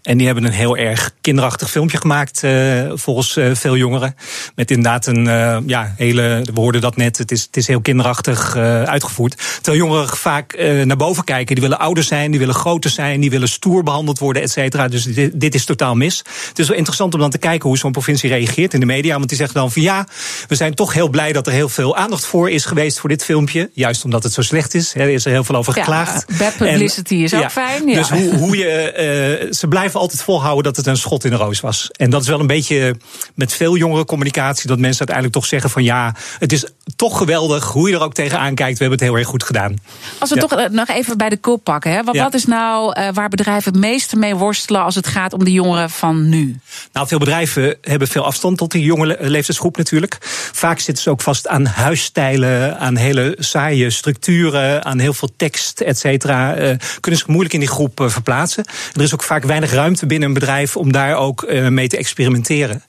En 0.03 0.17
die 0.17 0.27
hebben 0.27 0.45
een 0.45 0.53
heel 0.53 0.77
erg 0.77 1.11
kinderachtig 1.21 1.71
filmpje 1.71 1.99
gemaakt, 1.99 2.43
eh, 2.43 2.91
volgens 2.95 3.37
eh, 3.37 3.51
veel 3.53 3.77
jongeren. 3.77 4.15
Met 4.55 4.71
inderdaad 4.71 5.07
een 5.07 5.27
eh, 5.27 5.59
ja, 5.67 5.95
hele, 5.97 6.47
we 6.55 6.61
hoorden 6.61 6.81
dat 6.81 6.97
net, 6.97 7.19
het 7.19 7.33
is, 7.33 7.43
het 7.43 7.57
is 7.57 7.67
heel 7.67 7.81
kinderachtig 7.81 8.57
eh, 8.57 8.83
uitgevoerd. 8.83 9.37
Terwijl 9.55 9.77
jongeren 9.83 10.09
vaak 10.17 10.53
eh, 10.53 10.83
naar 10.83 10.97
boven 10.97 11.25
kijken. 11.25 11.55
Die 11.55 11.65
willen 11.65 11.79
ouder 11.79 12.05
zijn, 12.05 12.31
die 12.31 12.41
willen 12.41 12.55
groter 12.55 12.91
zijn, 12.91 13.21
die 13.21 13.31
willen 13.31 13.49
stoer 13.49 13.83
behandeld 13.83 14.19
worden, 14.19 14.43
et 14.43 14.51
cetera. 14.51 14.89
Dus 14.89 15.05
dit, 15.05 15.41
dit 15.41 15.55
is 15.55 15.65
totaal 15.65 15.95
mis. 15.95 16.19
Het 16.49 16.59
is 16.59 16.69
wel 16.69 16.77
interessant 16.77 17.15
om 17.15 17.21
dan 17.21 17.31
te 17.31 17.39
kijken 17.39 17.69
hoe 17.69 17.79
zo'n 17.79 17.93
provincie 17.93 18.31
reageert 18.31 18.75
in 18.75 18.81
de 18.81 18.87
media. 18.87 19.17
Want 19.17 19.29
die 19.29 19.39
zeggen 19.39 19.57
dan 19.57 19.73
van 19.73 19.83
ja, 19.83 20.07
we 20.49 20.55
zijn 20.55 20.62
toch 20.71 20.93
heel 20.93 21.09
blij 21.09 21.33
dat 21.33 21.47
er 21.47 21.53
heel 21.53 21.69
veel 21.69 21.97
aandacht 21.97 22.25
voor 22.27 22.51
is 22.51 22.65
geweest 22.65 22.99
voor 22.99 23.09
dit 23.09 23.25
filmpje. 23.25 23.71
Juist 23.73 24.05
omdat 24.05 24.23
het 24.23 24.33
zo 24.33 24.43
slecht 24.43 24.75
is. 24.75 24.95
Er 24.95 25.09
is 25.09 25.25
er 25.25 25.31
heel 25.31 25.45
veel 25.45 25.55
over 25.57 25.77
Ja, 25.77 25.83
geklaagd. 25.83 26.39
bad 26.39 26.57
publicity 26.57 27.15
is 27.15 27.35
ook 27.35 27.51
fijn, 27.51 27.89
ja. 27.89 27.95
Dus 27.95 28.11
hoe, 28.11 28.35
hoe 28.35 28.57
je, 28.57 28.69
eh, 28.71 29.53
ze 29.53 29.69
blijven 29.69 30.01
altijd 30.01 30.23
volhouden 30.23 30.65
dat 30.65 30.77
het 30.77 30.87
een 30.87 30.97
schot 30.97 31.25
in 31.25 31.31
de 31.31 31.37
roos 31.37 31.61
was. 31.61 31.89
En 31.93 32.11
dat 32.11 32.23
is 32.23 32.29
wel 32.29 32.41
een 32.41 32.47
beetje 32.47 32.97
met 33.35 33.53
veel 33.53 33.77
jongere 33.77 34.05
communicatie. 34.05 34.69
Dat 34.69 34.79
mensen 34.79 34.99
uiteindelijk 34.99 35.37
toch 35.37 35.47
zeggen 35.47 35.71
van 35.71 35.83
ja, 35.83 36.15
het 36.39 36.53
is 36.53 36.65
toch 36.97 37.19
geweldig. 37.19 37.65
Hoe 37.65 37.89
je 37.89 37.95
er 37.97 38.03
ook 38.03 38.15
tegenaan 38.15 38.55
kijkt, 38.55 38.79
we 38.79 38.85
hebben 38.85 38.99
het 38.99 39.09
heel 39.09 39.19
erg 39.19 39.29
goed 39.29 39.43
gedaan. 39.43 39.77
Als 40.19 40.29
we 40.31 40.35
Ja. 40.35 40.41
toch 40.41 40.53
eh, 40.53 40.69
nog 40.71 40.89
even 40.89 41.19
bij 41.19 41.29
de 41.29 41.37
kop 41.37 41.65
pakken. 41.65 41.93
Hè? 41.93 42.03
Wat, 42.05 42.15
Ja. 42.15 42.23
wat 42.23 42.35
is 42.35 42.47
nou 42.47 42.93
eh, 42.93 43.09
waar 43.13 43.29
bedrijven 43.29 43.73
het 43.73 43.81
meeste 43.81 44.17
mee 44.17 44.35
worstelen 44.37 44.83
als 44.83 44.95
het 44.95 45.07
gaat 45.07 45.33
om 45.33 45.45
de 45.45 45.53
jongeren 45.53 45.91
van 45.91 46.29
nu? 46.29 46.59
Nou, 46.93 47.07
veel 47.09 47.19
bedrijven 47.19 47.77
hebben 47.81 48.09
veel 48.09 48.25
afstand 48.25 48.59
tot 48.59 48.71
die 48.71 48.83
jonge 48.85 49.07
le- 49.07 49.17
leeftijdsgroep 49.21 49.77
natuurlijk. 49.77 50.19
Vaak 50.53 50.79
zitten 50.79 51.03
ze 51.03 51.11
ook 51.11 51.21
vast 51.23 51.49
aan 51.49 51.65
huisstijlen, 51.67 52.79
aan 52.79 52.97
hele 52.97 53.37
saaie 53.39 53.91
structuren, 53.91 54.85
aan 54.85 54.99
heel 54.99 55.13
veel 55.13 55.31
tekst, 55.37 55.81
et 55.81 55.99
cetera. 55.99 56.55
Eh, 56.55 56.77
kunnen 57.01 57.21
zich 57.21 57.27
moeilijk 57.29 57.55
in 57.55 57.61
die 57.61 57.69
groep 57.69 58.01
eh, 58.01 58.09
verplaatsen. 58.09 58.65
Er 58.95 59.03
is 59.03 59.15
ook 59.15 59.23
vaak 59.23 59.45
weinig 59.45 59.73
ruimte 59.73 60.07
binnen 60.07 60.29
een 60.29 60.35
bedrijf 60.35 60.77
om 60.77 60.93
daar 60.93 61.17
ook 61.17 61.43
eh, 61.43 61.69
mee 61.69 61.89
te 61.89 61.97
experimenteren. 61.97 62.83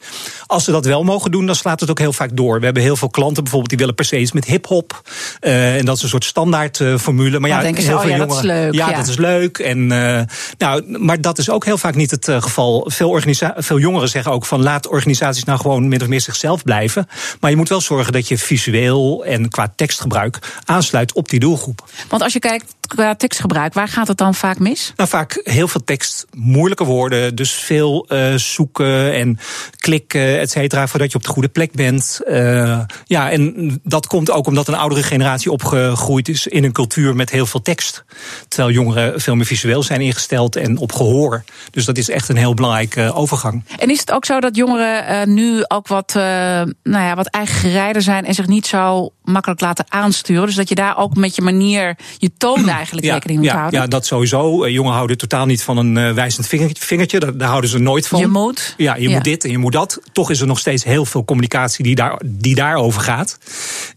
Als 0.48 0.64
ze 0.64 0.72
dat 0.72 0.86
wel 0.86 1.04
mogen 1.04 1.32
doen, 1.32 1.46
dan 1.46 1.56
slaat 1.56 1.80
het 1.80 1.90
ook 1.90 2.00
heel 2.00 2.14
vaak 2.14 2.30
door. 2.34 2.60
We 2.60 2.66
hebben 2.66 2.84
heel 2.84 2.96
veel 2.96 3.10
klanten 3.10 3.42
bijvoorbeeld 3.44 3.70
die 3.70 3.80
willen 3.80 3.96
per 3.96 4.06
se 4.06 4.20
iets 4.20 4.32
met 4.32 4.46
hip-hop. 4.46 5.02
En 5.40 5.86
dat 5.86 5.96
is 5.98 6.04
een 6.04 6.10
soort 6.10 6.24
standaard 6.26 6.80
eh, 6.80 6.98
formule. 6.98 7.40
Maar 7.40 7.50
Dan 7.50 7.58
ja, 7.58 7.64
denken 7.64 7.82
ze, 7.82 7.88
heel 7.88 7.98
oh 7.98 8.04
veel 8.04 8.12
ja, 8.12 8.18
dat 8.18 8.28
is 8.30 8.36
jongeren- 8.36 8.62
leuk, 8.64 8.74
Ja, 8.74 8.90
ja. 8.90 8.96
dat 8.98 9.08
is 9.08 9.18
leuk. 9.18 9.58
En, 9.58 9.88
nou, 10.58 10.98
maar 11.00 11.22
dat 11.22 11.38
is 11.38 11.50
ook 11.50 11.66
heel 11.66 11.78
vaak 11.78 11.96
niet 11.96 12.12
het 12.12 12.30
geval. 12.40 12.86
Veel, 12.90 13.22
veel 13.58 13.80
jongeren 13.80 14.10
zeggen 14.10 14.32
ook 14.32 14.46
van 14.46 14.62
laat 14.64 14.88
organisaties 14.88 15.44
nou 15.44 15.60
gewoon 15.60 15.88
min 15.88 16.02
of 16.02 16.08
meer 16.08 16.22
zichzelf 16.22 16.64
blijven. 16.64 17.08
Maar 17.40 17.52
je 17.54 17.60
moet 17.60 17.70
wel 17.70 17.82
zorgen 17.82 18.14
dat 18.14 18.28
je 18.28 18.38
visueel 18.38 19.26
en 19.26 19.50
qua 19.50 19.74
tekstgebruik 19.76 20.40
aansluit 20.66 21.14
op 21.14 21.30
die 21.30 21.40
doelgroep. 21.40 21.90
Want 22.10 22.22
als 22.22 22.34
je 22.34 22.40
kijkt 22.40 22.76
qua 22.96 23.16
tekstgebruik, 23.16 23.74
waar 23.74 23.88
gaat 23.88 24.08
het 24.08 24.18
dan 24.18 24.36
vaak 24.36 24.60
mis? 24.60 24.94
Nou, 24.96 25.10
vaak 25.10 25.40
heel 25.44 25.68
veel 25.68 25.84
tekst, 25.84 26.26
moeilijke 26.34 26.84
woorden. 26.84 27.36
Dus 27.36 27.52
veel 27.52 28.06
eh, 28.08 28.34
zoeken 28.36 29.14
en 29.14 29.40
klikken, 29.78 30.40
et 30.40 30.52
cetera, 30.52 30.88
voordat 30.88 31.12
je 31.12 31.18
op 31.18 31.24
de 31.24 31.30
goede 31.30 31.50
plek 31.50 31.72
bent. 31.72 32.22
Eh, 32.26 32.80
ja, 33.06 33.32
en 33.32 33.80
dat 33.84 34.08
komt 34.08 34.32
ook 34.32 34.48
omdat 34.48 34.68
een 34.68 34.76
oudere 34.76 35.04
generatie 35.04 35.52
opgegroeid 35.52 36.30
is 36.30 36.48
in 36.48 36.64
een 36.64 36.72
cultuur 36.72 37.16
met 37.16 37.30
heel 37.30 37.46
veel 37.46 37.62
tekst. 37.62 38.04
Terwijl 38.48 38.74
jongeren 38.74 39.22
veel 39.22 39.36
meer 39.36 39.46
visueel 39.46 39.84
zijn 39.84 40.02
ingesteld 40.02 40.56
en 40.56 40.78
op 40.78 40.92
gehoor. 40.92 41.44
Dus 41.72 41.86
dat 41.86 41.98
is 41.98 42.10
echt 42.10 42.30
een 42.30 42.38
heel 42.38 42.54
belangrijke 42.54 43.02
eh, 43.02 43.18
overgang. 43.18 43.64
En 43.78 43.90
is 43.90 44.00
het 44.00 44.12
ook 44.12 44.26
zo 44.26 44.40
dat 44.40 44.56
jongeren 44.56 45.08
eh, 45.08 45.28
nu 45.28 45.64
ook 45.68 45.88
wat, 45.88 46.16
eh 46.16 46.24
nou 46.84 47.04
ja, 47.04 47.16
wat 47.16 47.28
eigen 47.28 48.02
zijn 48.02 48.26
en 48.26 48.34
zich 48.34 48.48
niet 48.48 48.68
zo 48.68 49.10
makkelijk 49.24 49.62
laten 49.62 49.86
aansturen? 49.88 50.46
Dus 50.46 50.56
dat 50.56 50.70
je 50.70 50.76
daar 50.76 50.98
ook 50.98 51.16
met 51.16 51.36
je 51.36 51.42
manier, 51.42 51.98
je 52.18 52.32
toon 52.38 52.66
eigenlijk 52.86 53.14
rekening 53.14 53.40
moet 53.40 53.50
ja, 53.50 53.58
houden. 53.58 53.80
Ja, 53.80 53.88
dat 53.88 54.06
sowieso. 54.06 54.64
Eh, 54.64 54.72
Jongeren 54.72 54.96
houden 54.96 55.18
totaal 55.18 55.46
niet 55.46 55.64
van 55.64 55.78
een 55.78 55.98
eh, 55.98 56.12
wijzend 56.12 56.48
vingertje. 56.74 57.20
Daar, 57.20 57.38
daar 57.38 57.48
houden 57.48 57.70
ze 57.70 57.80
nooit 57.80 58.08
van. 58.08 58.20
Je 58.20 58.28
moet. 58.28 58.74
Ja, 58.78 58.96
je 58.96 59.10
Ja. 59.10 59.16
moet 59.16 59.24
dit 59.24 59.44
en 59.44 59.52
je 59.52 59.58
moet 59.58 59.72
dat. 59.72 60.02
Toch 60.12 60.30
is 60.30 60.42
er 60.42 60.48
nog 60.48 60.60
steeds 60.60 60.84
heel 60.84 61.06
veel 61.06 61.26
communicatie 61.26 61.84
die, 61.84 61.96
daar, 61.96 62.22
die 62.26 62.56
daarover 62.56 63.02
gaat. 63.02 63.38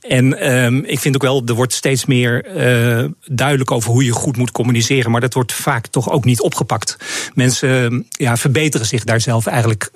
En 0.00 0.38
ehm, 0.38 0.76
ik 0.76 0.99
vind 0.99 1.14
ook 1.14 1.23
wel, 1.23 1.43
er 1.47 1.55
wordt 1.55 1.73
steeds 1.73 2.05
meer 2.05 2.45
eh, 2.45 3.05
duidelijk 3.25 3.71
over 3.71 3.90
hoe 3.90 4.05
je 4.05 4.12
goed 4.12 4.37
moet 4.37 4.52
communiceren. 4.52 5.11
Maar 5.11 5.21
dat 5.21 5.35
wordt 5.35 5.52
vaak 5.52 5.87
toch 5.87 6.11
ook 6.11 6.25
niet 6.25 6.40
opgepakt. 6.40 6.97
Mensen 7.35 7.93
eh, 7.93 8.00
ja, 8.09 8.37
verbeteren 8.37 8.87
zich 8.87 9.05
daar 9.05 9.21
zelf 9.21 9.47
eigenlijk 9.47 9.90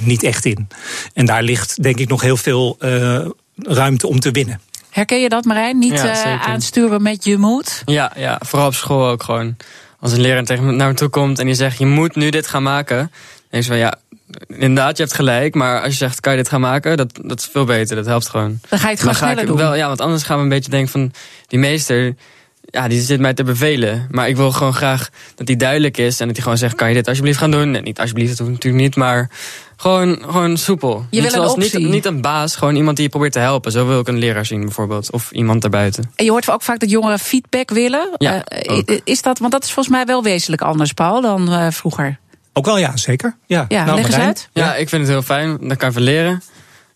niet 0.00 0.22
echt 0.22 0.44
in. 0.44 0.68
En 1.14 1.26
daar 1.26 1.42
ligt 1.42 1.82
denk 1.82 1.98
ik 1.98 2.08
nog 2.08 2.20
heel 2.20 2.36
veel 2.36 2.76
ruimte 3.56 4.06
om 4.06 4.20
te 4.20 4.30
winnen. 4.30 4.60
Herken 4.96 5.20
je 5.20 5.28
dat, 5.28 5.44
Marijn? 5.44 5.78
Niet 5.78 5.92
Ja, 5.92 6.24
eh, 6.24 6.48
aansturen 6.48 7.02
met 7.02 7.24
je 7.24 7.38
moed? 7.38 7.82
Ja, 7.84 8.12
ja, 8.16 8.40
vooral 8.44 8.66
op 8.66 8.74
school 8.74 9.08
ook 9.08 9.22
gewoon. 9.22 9.56
Als 10.00 10.12
een 10.12 10.20
leraar 10.20 10.44
tegen 10.44 10.66
me 10.66 10.72
naar 10.72 10.88
me 10.88 10.94
toe 10.94 11.08
komt 11.08 11.38
en 11.38 11.46
die 11.46 11.54
zegt: 11.54 11.78
Je 11.78 11.86
moet 11.86 12.14
nu 12.14 12.30
dit 12.30 12.46
gaan 12.46 12.62
maken. 12.62 12.96
Dan 12.96 13.08
denk 13.50 13.62
ik 13.62 13.68
van 13.68 13.78
ja, 13.78 13.94
inderdaad, 14.46 14.96
je 14.96 15.02
hebt 15.02 15.14
gelijk. 15.14 15.54
Maar 15.54 15.82
als 15.82 15.90
je 15.90 15.96
zegt: 15.96 16.20
Kan 16.20 16.32
je 16.32 16.38
dit 16.38 16.48
gaan 16.48 16.60
maken? 16.60 16.96
Dat, 16.96 17.20
dat 17.22 17.38
is 17.38 17.48
veel 17.52 17.64
beter. 17.64 17.96
Dat 17.96 18.06
helpt 18.06 18.28
gewoon. 18.28 18.58
Dan 18.68 18.78
ga 18.78 18.84
je 18.84 18.90
het 18.90 19.00
gewoon 19.00 19.14
sneller 19.14 19.46
doen. 19.46 19.56
wel, 19.56 19.74
ja, 19.74 19.86
want 19.86 20.00
anders 20.00 20.22
gaan 20.22 20.36
we 20.36 20.42
een 20.42 20.48
beetje 20.48 20.70
denken 20.70 20.90
van 20.90 21.12
die 21.46 21.58
meester. 21.58 22.14
Ja, 22.66 22.88
die 22.88 23.00
zit 23.00 23.20
mij 23.20 23.34
te 23.34 23.44
bevelen. 23.44 24.06
Maar 24.10 24.28
ik 24.28 24.36
wil 24.36 24.52
gewoon 24.52 24.74
graag 24.74 25.08
dat 25.34 25.46
hij 25.48 25.56
duidelijk 25.56 25.96
is. 25.96 26.20
En 26.20 26.26
dat 26.26 26.34
hij 26.36 26.42
gewoon 26.44 26.58
zegt: 26.58 26.74
Kan 26.74 26.88
je 26.88 26.94
dit 26.94 27.08
alsjeblieft 27.08 27.38
gaan 27.38 27.50
doen? 27.50 27.74
En 27.74 27.84
niet 27.84 28.00
alsjeblieft, 28.00 28.28
dat 28.30 28.38
hoeft 28.38 28.50
natuurlijk 28.52 28.82
niet. 28.82 28.96
Maar 28.96 29.30
gewoon, 29.76 30.18
gewoon 30.22 30.56
soepel. 30.56 31.06
Je 31.10 31.20
niet, 31.20 31.20
wil 31.20 31.24
een 31.24 31.30
zoals- 31.30 31.56
niet, 31.64 31.74
optie. 31.74 31.88
niet 31.88 32.04
een 32.06 32.20
baas, 32.20 32.56
gewoon 32.56 32.76
iemand 32.76 32.96
die 32.96 33.04
je 33.04 33.10
probeert 33.10 33.32
te 33.32 33.38
helpen. 33.38 33.72
Zo 33.72 33.86
wil 33.86 34.00
ik 34.00 34.08
een 34.08 34.18
leraar 34.18 34.46
zien, 34.46 34.60
bijvoorbeeld. 34.60 35.10
Of 35.10 35.30
iemand 35.32 35.62
daarbuiten. 35.62 36.10
En 36.16 36.24
je 36.24 36.30
hoort 36.30 36.50
ook 36.50 36.62
vaak 36.62 36.80
dat 36.80 36.90
jongeren 36.90 37.18
feedback 37.18 37.70
willen. 37.70 38.08
Ja, 38.16 38.44
Eh, 38.44 38.98
is 39.04 39.22
dat, 39.22 39.38
want 39.38 39.52
dat 39.52 39.64
is 39.64 39.70
volgens 39.72 39.94
mij 39.96 40.04
wel 40.04 40.22
wezenlijk 40.22 40.62
anders, 40.62 40.92
Paul, 40.92 41.20
dan 41.20 41.52
eh, 41.52 41.66
vroeger. 41.70 42.18
Ook 42.52 42.64
wel, 42.66 42.78
ja, 42.78 42.96
zeker. 42.96 43.36
Ja, 43.46 43.64
Ja, 43.68 43.84
Nou, 43.84 43.96
leg 43.96 44.06
eens 44.06 44.14
uit. 44.16 44.48
Ja, 44.52 44.74
ik 44.74 44.88
vind 44.88 45.02
het 45.02 45.10
heel 45.10 45.22
fijn. 45.22 45.68
Dat 45.68 45.76
kan 45.76 45.88
je 45.88 45.94
van 45.94 46.02
leren. 46.02 46.42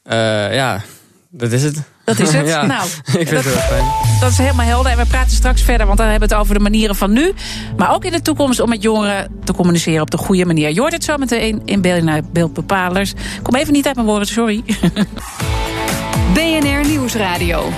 Eh, 0.03 0.55
ja, 0.55 0.83
dat 1.31 1.53
is 1.53 1.63
het. 1.63 1.83
Dat 2.17 2.27
is 2.29 2.33
het. 2.35 2.47
ja, 2.55 2.67
Nou, 2.67 2.83
ik 3.07 3.13
vind 3.13 3.31
dat- 3.31 3.45
het 3.45 3.53
heel 3.55 3.63
fijn. 3.79 3.85
Dat 4.21 4.31
is 4.31 4.39
helemaal 4.39 4.67
helder. 4.67 4.93
En 4.93 4.99
we 4.99 5.07
praten 5.07 5.31
straks 5.31 5.63
verder, 5.63 5.87
want 5.87 5.99
dan 5.99 6.09
hebben 6.09 6.29
we 6.29 6.35
het 6.35 6.43
over 6.45 6.55
de 6.57 6.61
manieren 6.61 6.97
van 6.97 7.13
nu. 7.13 7.33
Maar 7.77 7.95
ook 7.95 8.05
in 8.05 8.13
de 8.13 8.23
toekomst 8.23 8.61
om 8.61 8.69
met 8.69 8.83
jongeren 8.83 9.29
te 9.45 9.53
communiceren 9.53 10.03
op 10.03 10.11
de 10.11 10.17
goede 10.17 10.47
manier. 10.47 10.71
Je 10.75 10.81
hoort 10.81 10.93
het 10.93 11.05
zo 11.05 11.17
meteen 11.17 11.63
in 11.65 11.81
BNR 11.81 12.21
Beeldbepalers. 12.33 13.13
Kom 13.43 13.55
even 13.55 13.73
niet 13.73 13.87
uit 13.87 13.95
mijn 13.95 14.07
woorden, 14.07 14.29
sorry. 14.29 14.63
BNR 16.35 16.87
Nieuwsradio. 16.89 17.69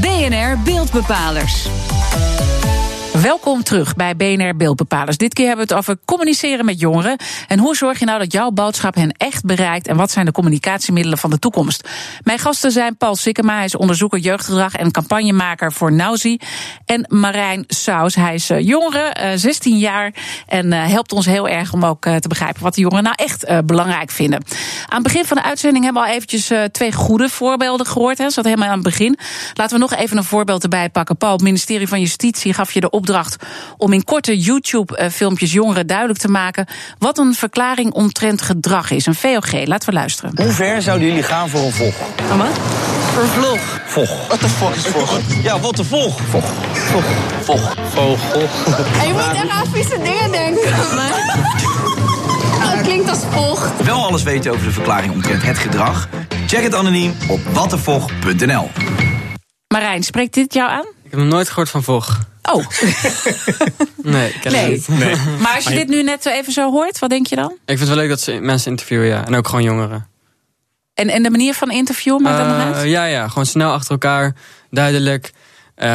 BNR 0.00 0.58
Beeldbepalers. 0.64 1.66
Welkom 3.22 3.62
terug 3.62 3.96
bij 3.96 4.16
BNR 4.16 4.56
Beeldbepalers. 4.56 5.16
Dit 5.16 5.34
keer 5.34 5.46
hebben 5.46 5.66
we 5.66 5.74
het 5.74 5.80
over 5.80 5.98
communiceren 6.04 6.64
met 6.64 6.80
jongeren. 6.80 7.16
En 7.48 7.58
hoe 7.58 7.76
zorg 7.76 7.98
je 7.98 8.04
nou 8.04 8.18
dat 8.18 8.32
jouw 8.32 8.50
boodschap 8.50 8.94
hen 8.94 9.12
echt 9.12 9.44
bereikt? 9.44 9.86
En 9.86 9.96
wat 9.96 10.10
zijn 10.10 10.26
de 10.26 10.32
communicatiemiddelen 10.32 11.18
van 11.18 11.30
de 11.30 11.38
toekomst? 11.38 11.88
Mijn 12.22 12.38
gasten 12.38 12.70
zijn 12.70 12.96
Paul 12.96 13.16
Sikkema, 13.16 13.54
hij 13.54 13.64
is 13.64 13.76
onderzoeker 13.76 14.18
jeugdgedrag 14.18 14.74
en 14.74 14.90
campagnemaker 14.90 15.72
voor 15.72 15.92
Nauzi. 15.92 16.38
En 16.84 17.06
Marijn 17.08 17.64
Saus, 17.66 18.14
hij 18.14 18.34
is 18.34 18.50
eh, 18.50 18.60
jongere, 18.60 18.98
eh, 18.98 19.30
16 19.34 19.78
jaar. 19.78 20.14
En 20.46 20.72
eh, 20.72 20.86
helpt 20.86 21.12
ons 21.12 21.26
heel 21.26 21.48
erg 21.48 21.72
om 21.72 21.84
ook 21.84 22.06
eh, 22.06 22.16
te 22.16 22.28
begrijpen 22.28 22.62
wat 22.62 22.74
de 22.74 22.80
jongeren 22.80 23.04
nou 23.04 23.16
echt 23.18 23.44
eh, 23.44 23.58
belangrijk 23.64 24.10
vinden. 24.10 24.42
Aan 24.88 25.02
het 25.02 25.12
begin 25.12 25.24
van 25.24 25.36
de 25.36 25.42
uitzending 25.42 25.84
hebben 25.84 26.02
we 26.02 26.08
al 26.08 26.14
eventjes 26.14 26.50
eh, 26.50 26.62
twee 26.62 26.92
goede 26.92 27.28
voorbeelden 27.28 27.86
gehoord. 27.86 28.18
Hè. 28.18 28.24
Dat 28.24 28.32
zat 28.32 28.44
helemaal 28.44 28.68
aan 28.68 28.74
het 28.74 28.82
begin. 28.82 29.18
Laten 29.54 29.74
we 29.74 29.82
nog 29.82 29.94
even 29.94 30.16
een 30.16 30.24
voorbeeld 30.24 30.62
erbij 30.62 30.90
pakken. 30.90 31.16
Paul, 31.16 31.32
het 31.32 31.42
ministerie 31.42 31.88
van 31.88 32.00
Justitie 32.00 32.54
gaf 32.54 32.72
je 32.72 32.80
de 32.80 32.90
opdracht 32.90 33.10
om 33.76 33.92
in 33.92 34.04
korte 34.04 34.38
YouTube-filmpjes 34.38 35.52
jongeren 35.52 35.86
duidelijk 35.86 36.18
te 36.18 36.28
maken 36.28 36.66
wat 36.98 37.18
een 37.18 37.34
verklaring 37.34 37.92
omtrent 37.92 38.42
gedrag 38.42 38.90
is. 38.90 39.06
Een 39.06 39.14
VOG. 39.14 39.66
Laten 39.66 39.88
we 39.88 39.94
luisteren. 39.94 40.32
Hoe 40.34 40.50
ver 40.50 40.82
zouden 40.82 41.06
jullie 41.08 41.22
gaan 41.22 41.48
voor 41.48 41.60
een 41.60 41.72
vlog? 41.72 41.94
Voor 43.14 43.26
vlog. 43.26 43.80
Vlog. 43.86 44.26
What 44.26 44.40
the 44.40 44.48
fuck 44.48 44.74
is 44.74 44.86
vlog? 44.86 45.20
Ja, 45.42 45.60
wat 45.60 45.76
de 45.76 45.84
vlog? 45.84 46.20
Vlog. 46.28 46.44
Vlog. 46.72 47.04
Vlog. 47.42 47.74
Vogel. 47.88 48.48
En 49.00 49.06
je 49.06 49.12
moet 49.12 49.22
echt 49.22 49.48
aan 49.48 49.66
vieze 49.72 49.98
dingen 50.02 50.32
denken. 50.32 50.70
Dat 52.60 52.80
klinkt 52.82 53.08
als 53.08 53.18
volgt. 53.30 53.82
Wel 53.82 54.06
alles 54.06 54.22
weten 54.22 54.52
over 54.52 54.64
de 54.64 54.72
verklaring 54.72 55.12
omtrent 55.12 55.42
het 55.42 55.58
gedrag? 55.58 56.08
Check 56.46 56.62
het 56.62 56.74
anoniem 56.74 57.14
op 57.28 57.40
wattevog.nl. 57.52 58.70
Marijn, 59.68 60.02
spreekt 60.02 60.34
dit 60.34 60.54
jou 60.54 60.70
aan? 60.70 60.86
Ik 61.12 61.18
heb 61.18 61.26
nog 61.26 61.36
nooit 61.36 61.48
gehoord 61.48 61.70
van 61.70 61.82
Vog. 61.82 62.18
Oh, 62.42 62.66
Nee, 64.02 64.28
ik 64.28 64.40
ken 64.40 64.52
Nee. 64.52 64.62
het 64.62 64.88
niet. 64.88 64.98
Nee. 64.98 65.14
maar 65.40 65.54
als 65.54 65.64
je 65.64 65.74
dit 65.74 65.88
nu 65.88 66.02
net 66.02 66.22
zo 66.22 66.28
even 66.28 66.52
zo 66.52 66.70
hoort, 66.70 66.98
wat 66.98 67.10
denk 67.10 67.26
je 67.26 67.36
dan? 67.36 67.50
Ik 67.50 67.58
vind 67.66 67.78
het 67.80 67.88
wel 67.88 67.96
leuk 67.98 68.08
dat 68.08 68.20
ze 68.20 68.32
mensen 68.32 68.70
interviewen, 68.70 69.06
ja. 69.06 69.26
En 69.26 69.34
ook 69.34 69.48
gewoon 69.48 69.62
jongeren. 69.64 70.06
En, 70.94 71.08
en 71.08 71.22
de 71.22 71.30
manier 71.30 71.54
van 71.54 71.70
interviewen, 71.70 72.22
maakt 72.22 72.38
dat 72.38 72.46
nog 72.46 72.56
Eh, 72.56 72.72
uit? 72.72 72.88
ja, 72.88 73.04
ja, 73.04 73.28
gewoon 73.28 73.46
snel 73.46 73.72
achter 73.72 73.90
elkaar, 73.90 74.34
duidelijk. 74.70 75.32
Eh, 75.74 75.88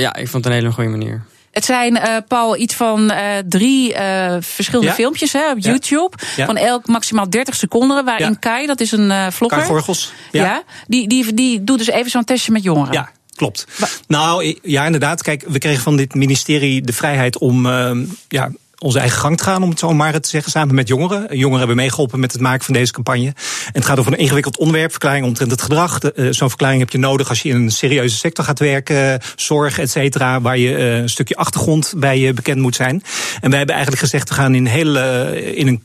ja, 0.00 0.14
ik 0.14 0.28
vond 0.28 0.44
het 0.44 0.46
een 0.46 0.60
hele 0.60 0.72
goede 0.72 0.90
manier. 0.90 1.22
Het 1.50 1.64
zijn, 1.64 1.96
eh, 1.98 2.16
Paul, 2.28 2.56
iets 2.56 2.74
van 2.74 3.10
eh, 3.10 3.38
drie 3.48 3.94
eh, 3.94 4.36
verschillende 4.40 4.88
Ja. 4.90 4.94
filmpjes 4.94 5.32
hè, 5.32 5.50
op 5.50 5.58
Ja. 5.58 5.70
YouTube. 5.70 6.16
Ja. 6.36 6.46
Van 6.46 6.56
elk 6.56 6.86
maximaal 6.86 7.30
30 7.30 7.54
seconden. 7.54 8.04
Waarin 8.04 8.26
Ja. 8.28 8.36
Kai, 8.40 8.66
dat 8.66 8.80
is 8.80 8.92
een 8.92 9.10
eh 9.10 9.26
vlogger. 9.30 9.58
Kai 9.58 9.70
Gorgels. 9.70 10.12
Ja. 10.30 10.44
Ja. 10.44 10.62
die, 10.86 11.08
die, 11.08 11.34
die 11.34 11.64
doet 11.64 11.78
dus 11.78 11.88
even 11.90 12.10
zo'n 12.10 12.24
testje 12.24 12.52
met 12.52 12.62
jongeren. 12.62 12.92
Ja, 12.92 13.10
klopt. 13.42 13.66
Nou, 14.06 14.58
ja, 14.62 14.84
inderdaad. 14.84 15.22
Kijk, 15.22 15.44
we 15.48 15.58
kregen 15.58 15.82
van 15.82 15.96
dit 15.96 16.14
ministerie 16.14 16.82
de 16.82 16.92
vrijheid 16.92 17.38
om 17.38 17.66
ehm, 17.66 18.04
ja, 18.28 18.50
onze 18.78 18.98
eigen 18.98 19.18
gang 19.18 19.36
te 19.36 19.44
gaan, 19.44 19.62
om 19.62 19.70
het 19.70 19.78
zo 19.78 19.94
maar 19.94 20.20
te 20.20 20.28
zeggen, 20.28 20.50
samen 20.50 20.74
met 20.74 20.88
jongeren. 20.88 21.36
Jongeren 21.36 21.58
hebben 21.58 21.76
meegeholpen 21.76 22.20
met 22.20 22.32
het 22.32 22.40
maken 22.40 22.64
van 22.64 22.74
deze 22.74 22.92
campagne. 22.92 23.26
En 23.26 23.72
het 23.72 23.84
gaat 23.84 23.98
over 23.98 24.12
een 24.12 24.18
ingewikkeld 24.18 24.58
onderwerp, 24.58 24.90
verklaring 24.90 25.24
omtrent 25.24 25.50
het 25.50 25.62
gedrag. 25.62 25.98
Eh, 25.98 26.26
Zo'n 26.30 26.48
verklaring 26.48 26.80
heb 26.80 26.90
je 26.90 26.98
nodig 26.98 27.28
als 27.28 27.42
je 27.42 27.48
in 27.48 27.56
een 27.56 27.70
serieuze 27.70 28.16
sector 28.16 28.44
gaat 28.44 28.58
werken, 28.58 29.20
zorg, 29.36 29.78
et 29.78 29.90
cetera, 29.90 30.40
waar 30.40 30.58
je 30.58 30.76
eh, 30.76 30.96
een 30.96 31.08
stukje 31.08 31.36
achtergrond 31.36 31.94
bij 31.96 32.18
je 32.18 32.32
bekend 32.32 32.60
moet 32.60 32.74
zijn. 32.74 33.02
En 33.40 33.48
wij 33.48 33.58
hebben 33.58 33.74
eigenlijk 33.74 34.04
gezegd, 34.04 34.28
we 34.28 34.34
gaan 34.34 34.54
in, 34.54 34.66
hele, 34.66 35.00
eh, 35.00 35.58
in 35.58 35.66
een 35.66 35.82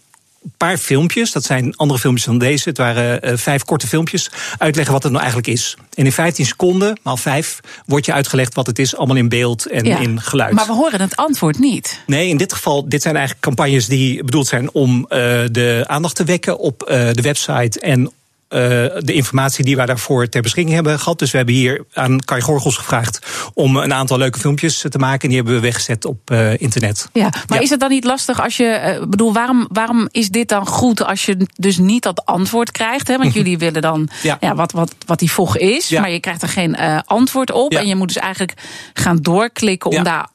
paar 0.58 0.78
filmpjes, 0.78 1.32
dat 1.32 1.44
zijn 1.44 1.76
andere 1.76 2.00
filmpjes 2.00 2.26
dan 2.26 2.38
deze. 2.38 2.70
Het 2.70 2.78
waren 2.78 3.22
eh, 3.22 3.38
vijf 3.38 3.64
korte 3.64 3.88
filmpjes. 3.88 4.30
Uitleggen 4.58 4.94
wat 4.94 5.04
het 5.04 5.12
nou 5.12 5.24
eigenlijk 5.24 5.54
is. 5.54 5.76
En 5.94 6.06
in 6.06 6.12
15 6.12 6.46
seconden, 6.46 7.00
maal 7.04 7.18
vijf, 7.18 7.60
wordt 7.86 8.06
je 8.06 8.14
uitgelegd 8.14 8.54
wat 8.54 8.68
het 8.68 8.80
is. 8.80 8.96
Allemaal 8.96 9.16
in 9.16 9.30
beeld 9.30 9.66
en 9.66 9.86
Ja. 9.86 10.00
in 10.00 10.22
geluid. 10.22 10.54
Maar 10.54 10.66
we 10.66 10.74
horen 10.74 11.02
het 11.02 11.16
antwoord 11.16 11.60
niet. 11.60 12.00
Nee, 12.06 12.28
in 12.30 12.38
dit 12.38 12.54
geval, 12.54 12.90
dit 12.90 13.02
zijn 13.02 13.16
eigenlijk 13.16 13.46
campagnes 13.46 13.88
die 13.88 14.24
bedoeld 14.24 14.48
zijn 14.48 14.74
om 14.74 15.06
eh, 15.10 15.20
de 15.52 15.84
aandacht 15.88 16.16
te 16.16 16.24
wekken 16.24 16.60
op 16.60 16.84
eh, 16.84 17.10
de 17.12 17.22
website 17.22 17.80
en 17.80 18.12
eh, 18.48 18.60
de 19.00 19.14
informatie 19.14 19.64
die 19.66 19.76
wij 19.76 19.86
daarvoor 19.86 20.30
ter 20.30 20.42
beschikking 20.42 20.76
hebben 20.76 21.00
gehad. 21.00 21.20
Dus 21.20 21.32
we 21.32 21.38
hebben 21.38 21.56
hier 21.56 21.84
aan 21.94 22.20
Kai 22.20 22.42
Gorgels 22.42 22.78
gevraagd 22.78 23.20
om 23.54 23.76
een 23.78 23.94
aantal 23.94 24.18
leuke 24.18 24.40
filmpjes 24.40 24.86
te 24.90 24.98
maken. 24.98 25.22
En 25.22 25.28
die 25.28 25.38
hebben 25.38 25.56
we 25.56 25.60
weggezet 25.62 26.06
op 26.06 26.32
eh, 26.32 26.60
internet. 26.62 27.10
Ja, 27.14 27.30
maar 27.48 27.58
Ja. 27.58 27.64
is 27.64 27.70
het 27.70 27.80
dan 27.80 27.90
niet 27.90 28.04
lastig 28.04 28.42
als 28.44 28.58
je. 28.58 28.66
eh, 28.66 29.04
bedoel, 29.08 29.34
waarom, 29.34 29.68
waarom 29.72 30.08
is 30.12 30.30
dit 30.30 30.50
dan 30.50 30.68
goed 30.68 31.04
als 31.04 31.26
je 31.26 31.48
dus 31.56 31.78
niet 31.78 32.04
dat 32.04 32.26
antwoord 32.26 32.72
krijgt? 32.72 33.08
Hè? 33.08 33.18
Want 33.18 33.34
jullie 33.34 33.58
willen 33.58 33.82
dan 33.82 34.10
ja. 34.24 34.38
Ja. 34.40 34.56
wat, 34.56 34.72
wat, 34.72 34.96
wat 35.06 35.20
die 35.20 35.32
vog 35.32 35.58
is, 35.58 35.88
Ja. 35.88 36.02
maar 36.02 36.12
je 36.12 36.20
krijgt 36.20 36.42
er 36.42 36.50
geen 36.50 36.76
eh, 36.76 37.00
antwoord 37.06 37.52
op. 37.52 37.74
En 37.74 37.88
je 37.88 37.96
moet 37.96 38.08
dus 38.08 38.18
eigenlijk 38.18 38.54
gaan 38.94 39.18
doorklikken 39.18 39.92
om 39.92 40.04
daar 40.04 40.28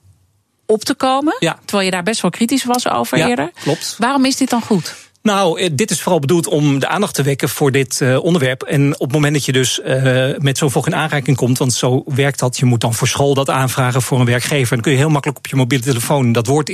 op 0.66 0.84
te 0.84 0.94
komen. 0.94 1.36
Terwijl 1.64 1.84
je 1.84 1.90
daar 1.90 2.02
best 2.02 2.20
wel 2.20 2.30
kritisch 2.30 2.64
was 2.64 2.88
over 2.88 3.18
Ja, 3.18 3.28
eerder. 3.28 3.50
klopt. 3.62 3.94
Waarom 3.98 4.24
is 4.24 4.36
dit 4.36 4.50
dan 4.50 4.62
goed? 4.62 4.94
Nou, 5.22 5.60
eh, 5.60 5.70
dit 5.72 5.90
is 5.90 6.00
vooral 6.00 6.20
bedoeld 6.20 6.46
om 6.46 6.78
de 6.78 6.88
aandacht 6.88 7.14
te 7.14 7.22
wekken 7.22 7.48
voor 7.48 7.72
dit 7.72 8.00
eh, 8.00 8.22
onderwerp. 8.22 8.62
En 8.62 8.92
op 8.94 9.00
het 9.00 9.12
moment 9.12 9.34
dat 9.34 9.44
je 9.44 9.52
dus 9.52 9.80
eh, 9.80 10.30
met 10.38 10.58
zo'n 10.58 10.70
volk 10.70 10.86
in 10.86 10.94
aanraking 10.94 11.36
komt, 11.36 11.58
want 11.58 11.72
zo 11.72 12.02
werkt 12.06 12.38
dat, 12.38 12.58
je 12.58 12.64
moet 12.64 12.80
dan 12.80 12.94
voor 12.94 13.08
school 13.08 13.34
dat 13.34 13.50
aanvragen 13.50 14.02
voor 14.02 14.20
een 14.20 14.26
werkgever. 14.26 14.74
Dan 14.74 14.80
kun 14.80 14.92
je 14.92 14.98
heel 14.98 15.08
makkelijk 15.08 15.38
op 15.38 15.46
je 15.46 15.56
mobiele 15.56 15.84
telefoon 15.84 16.32
dat 16.32 16.46
woord 16.46 16.68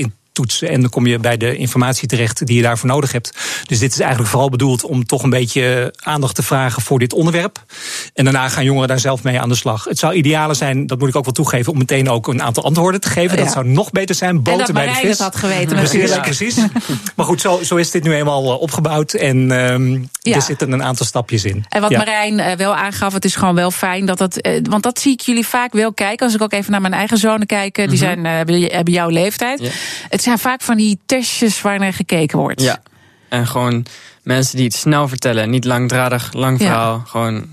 En 0.47 0.80
dan 0.80 0.90
kom 0.90 1.07
je 1.07 1.18
bij 1.18 1.37
de 1.37 1.57
informatie 1.57 2.09
terecht 2.09 2.47
die 2.47 2.57
je 2.57 2.62
daarvoor 2.62 2.88
nodig 2.88 3.12
hebt. 3.12 3.38
Dus 3.66 3.78
dit 3.78 3.92
is 3.92 3.99
eigenlijk 4.00 4.30
vooral 4.30 4.49
bedoeld 4.50 4.85
om 4.85 5.07
toch 5.07 5.23
een 5.23 5.30
beetje 5.30 5.95
aandacht 6.02 6.35
te 6.35 6.42
vragen 6.42 6.83
voor 6.83 6.99
dit 6.99 7.12
onderwerp. 7.12 7.64
En 8.14 8.25
daarna 8.25 8.49
gaan 8.49 8.64
jongeren 8.64 8.88
daar 8.88 9.00
zelf 9.00 9.23
mee 9.23 9.40
aan 9.40 9.49
de 9.49 9.54
slag. 9.54 9.85
Het 9.85 9.99
zou 9.99 10.14
idealer 10.14 10.57
zijn, 10.57 10.87
dat 10.87 10.99
moet 10.99 11.09
ik 11.09 11.16
ook 11.16 11.25
wel 11.25 11.33
toegeven, 11.35 11.73
om 11.73 11.78
meteen 11.78 12.09
ook 12.11 12.26
een 12.28 12.42
aantal 12.42 12.64
antwoorden 12.64 13.00
te 13.00 13.09
geven. 13.09 13.37
Ja. 13.38 13.45
Dat 13.45 13.52
zou 13.52 13.66
nog 13.68 13.90
beter 13.90 14.14
zijn. 14.14 14.37
Boter 14.42 14.52
en 14.52 14.59
dat 14.59 14.73
bij 14.75 14.87
de 14.87 14.92
vis. 14.95 15.09
het 15.09 15.18
had 15.18 15.37
geweten 15.37 15.76
Precies, 15.76 16.18
precies. 16.21 16.57
Maar 17.16 17.26
goed, 17.26 17.40
zo, 17.40 17.61
zo 17.64 17.76
is 17.76 17.90
dit 17.90 18.02
nu 18.04 18.14
eenmaal 18.14 18.45
eh, 18.52 18.61
opgebouwd. 18.61 19.12
En 19.12 19.50
ehm, 19.52 19.92
Ja. 20.21 20.35
er 20.35 20.42
zitten 20.42 20.73
een 20.73 20.83
aantal 20.83 21.07
stapjes 21.07 21.45
in. 21.45 21.64
En 21.68 21.80
wat. 21.80 21.90
Marijn 21.90 22.38
eh, 22.40 22.57
wel 22.57 22.75
aangaf, 22.75 23.12
het 23.12 23.25
is 23.25 23.37
gewoon 23.37 23.54
wel 23.54 23.71
fijn 23.71 24.07
dat 24.07 24.18
dat. 24.18 24.37
eh, 24.37 24.61
want 24.71 24.83
dat 24.83 25.00
zie 25.00 25.12
ik 25.12 25.21
jullie 25.21 25.47
vaak 25.47 25.73
wel 25.73 25.92
kijken. 25.92 26.26
Als 26.26 26.35
ik 26.35 26.42
ook 26.42 26.52
even 26.52 26.71
naar 26.73 26.80
mijn 26.80 26.92
eigen 26.92 27.18
zonen 27.18 27.47
kijk, 27.47 27.75
die 27.88 27.97
zijn, 27.99 28.26
eh, 28.26 28.33
hebben- 28.33 28.62
hebben 28.62 28.92
jouw 28.92 29.09
leeftijd. 29.09 29.73
Het 30.09 30.23
zijn 30.28 30.38
vaak 30.38 30.61
van 30.61 30.76
die 30.76 30.99
testjes 31.06 31.61
waar 31.61 31.78
naar 31.78 31.92
gekeken 31.92 32.38
wordt. 32.38 32.62
Ja. 32.62 32.82
En 33.28 33.47
gewoon 33.47 33.87
mensen 34.28 34.56
die 34.56 34.64
het 34.64 34.75
snel 34.75 35.08
vertellen. 35.08 35.50
Niet 35.50 35.64
langdradig, 35.64 36.32
lang 36.32 36.58
Ja. 36.61 36.66
verhaal. 36.66 37.02
Gewoon, 37.06 37.44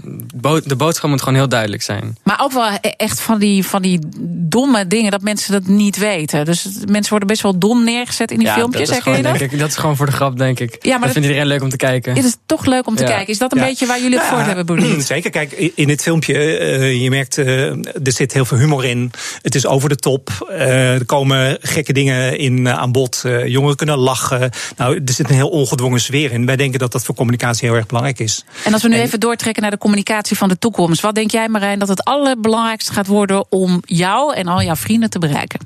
de 0.66 0.76
boodschap 0.76 1.10
moet 1.10 1.20
gewoon 1.20 1.36
heel 1.36 1.50
duidelijk 1.50 1.82
zijn. 1.82 2.18
Maar 2.24 2.40
ook 2.42 2.52
wel 2.52 2.68
e- 2.82 2.88
echt 2.98 3.20
van 3.22 3.40
die, 3.40 3.66
van 3.66 3.82
die 3.82 4.00
domme 4.30 4.88
dingen 4.88 5.12
dat 5.12 5.22
mensen 5.22 5.52
dat 5.52 5.68
niet 5.68 5.98
weten. 5.98 6.46
Dus 6.46 6.64
mensen 6.86 7.10
worden 7.10 7.28
best 7.28 7.42
wel 7.42 7.58
dom 7.60 7.84
neergezet 7.84 8.32
in 8.32 8.38
die 8.38 8.48
ja, 8.48 8.54
filmpjes. 8.54 8.88
dat 8.88 8.98
is, 8.98 9.04
gewoon, 9.04 9.22
dat? 9.22 9.38
denk 9.38 9.52
ik, 9.52 9.60
dat 9.60 9.70
is 9.70 9.76
gewoon 9.76 9.96
voor 9.96 10.06
de 10.06 10.12
grap, 10.12 10.38
denk 10.38 10.60
ik. 10.60 10.70
Ja, 10.70 10.78
maar 10.82 10.92
dat 10.92 11.02
dat- 11.02 11.12
vindt 11.12 11.28
iedereen 11.28 11.48
leuk 11.48 11.62
om 11.62 11.70
te 11.70 11.76
kijken. 11.78 12.16
Het 12.16 12.26
is 12.26 12.36
toch 12.46 12.66
leuk 12.66 12.88
om 12.88 12.96
te 12.96 13.04
Ja. 13.04 13.10
kijken. 13.10 13.28
Is 13.28 13.38
dat 13.38 13.52
een 13.52 13.60
Ja. 13.60 13.66
beetje 13.66 13.86
waar 13.86 14.02
jullie 14.02 14.18
het 14.18 14.28
voor 14.28 14.38
Ja, 14.38 14.46
hebben, 14.46 14.66
Boerdiet? 14.66 15.06
Zeker, 15.16 15.30
kijk, 15.30 15.52
in 15.76 15.88
dit 15.88 16.02
filmpje, 16.02 16.58
eh, 16.58 17.02
je 17.02 17.10
merkt, 17.10 17.38
eh, 17.38 17.66
er 17.70 18.12
zit 18.12 18.34
heel 18.34 18.46
veel 18.46 18.58
humor 18.58 18.86
in. 18.86 19.12
Het 19.42 19.56
is 19.56 19.66
over 19.66 19.90
de 19.90 19.96
top. 19.96 20.48
Eh, 20.50 20.94
er 20.94 21.06
komen 21.06 21.58
gekke 21.62 21.94
dingen 21.94 22.38
in 22.38 22.70
aan 22.70 22.92
bod. 22.92 23.22
Eh, 23.26 23.48
jongeren 23.48 23.76
kunnen 23.76 23.98
lachen. 23.98 24.50
Nou, 24.78 24.96
er 25.06 25.14
zit 25.14 25.30
een 25.30 25.36
heel 25.36 25.50
ongedwongen 25.50 26.00
sfeer 26.00 26.32
in. 26.32 26.46
Wij 26.46 26.56
denken 26.72 26.80
dat 26.80 26.92
dat 26.92 27.06
voor 27.06 27.16
communicatie 27.16 27.68
heel 27.68 27.78
erg 27.78 27.86
belangrijk 27.86 28.20
is. 28.20 28.44
En 28.64 28.74
als 28.74 28.82
we 28.82 28.88
nu 28.88 28.96
even 28.96 29.20
doortrekken 29.20 29.62
naar 29.62 29.72
de 29.72 29.78
communicatie 29.78 30.38
van 30.38 30.50
de 30.50 30.58
toekomst. 30.58 31.02
Wat 31.02 31.16
denk 31.16 31.32
jij, 31.32 31.48
Marijn, 31.48 31.80
dat 31.80 31.88
het 31.88 32.04
allerbelangrijkste 32.04 32.94
gaat 32.94 33.08
worden 33.08 33.52
om 33.52 33.82
jou 33.86 34.36
en 34.36 34.48
al 34.48 34.62
jouw 34.62 34.76
vrienden 34.76 35.10
te 35.10 35.20
bereiken? 35.20 35.60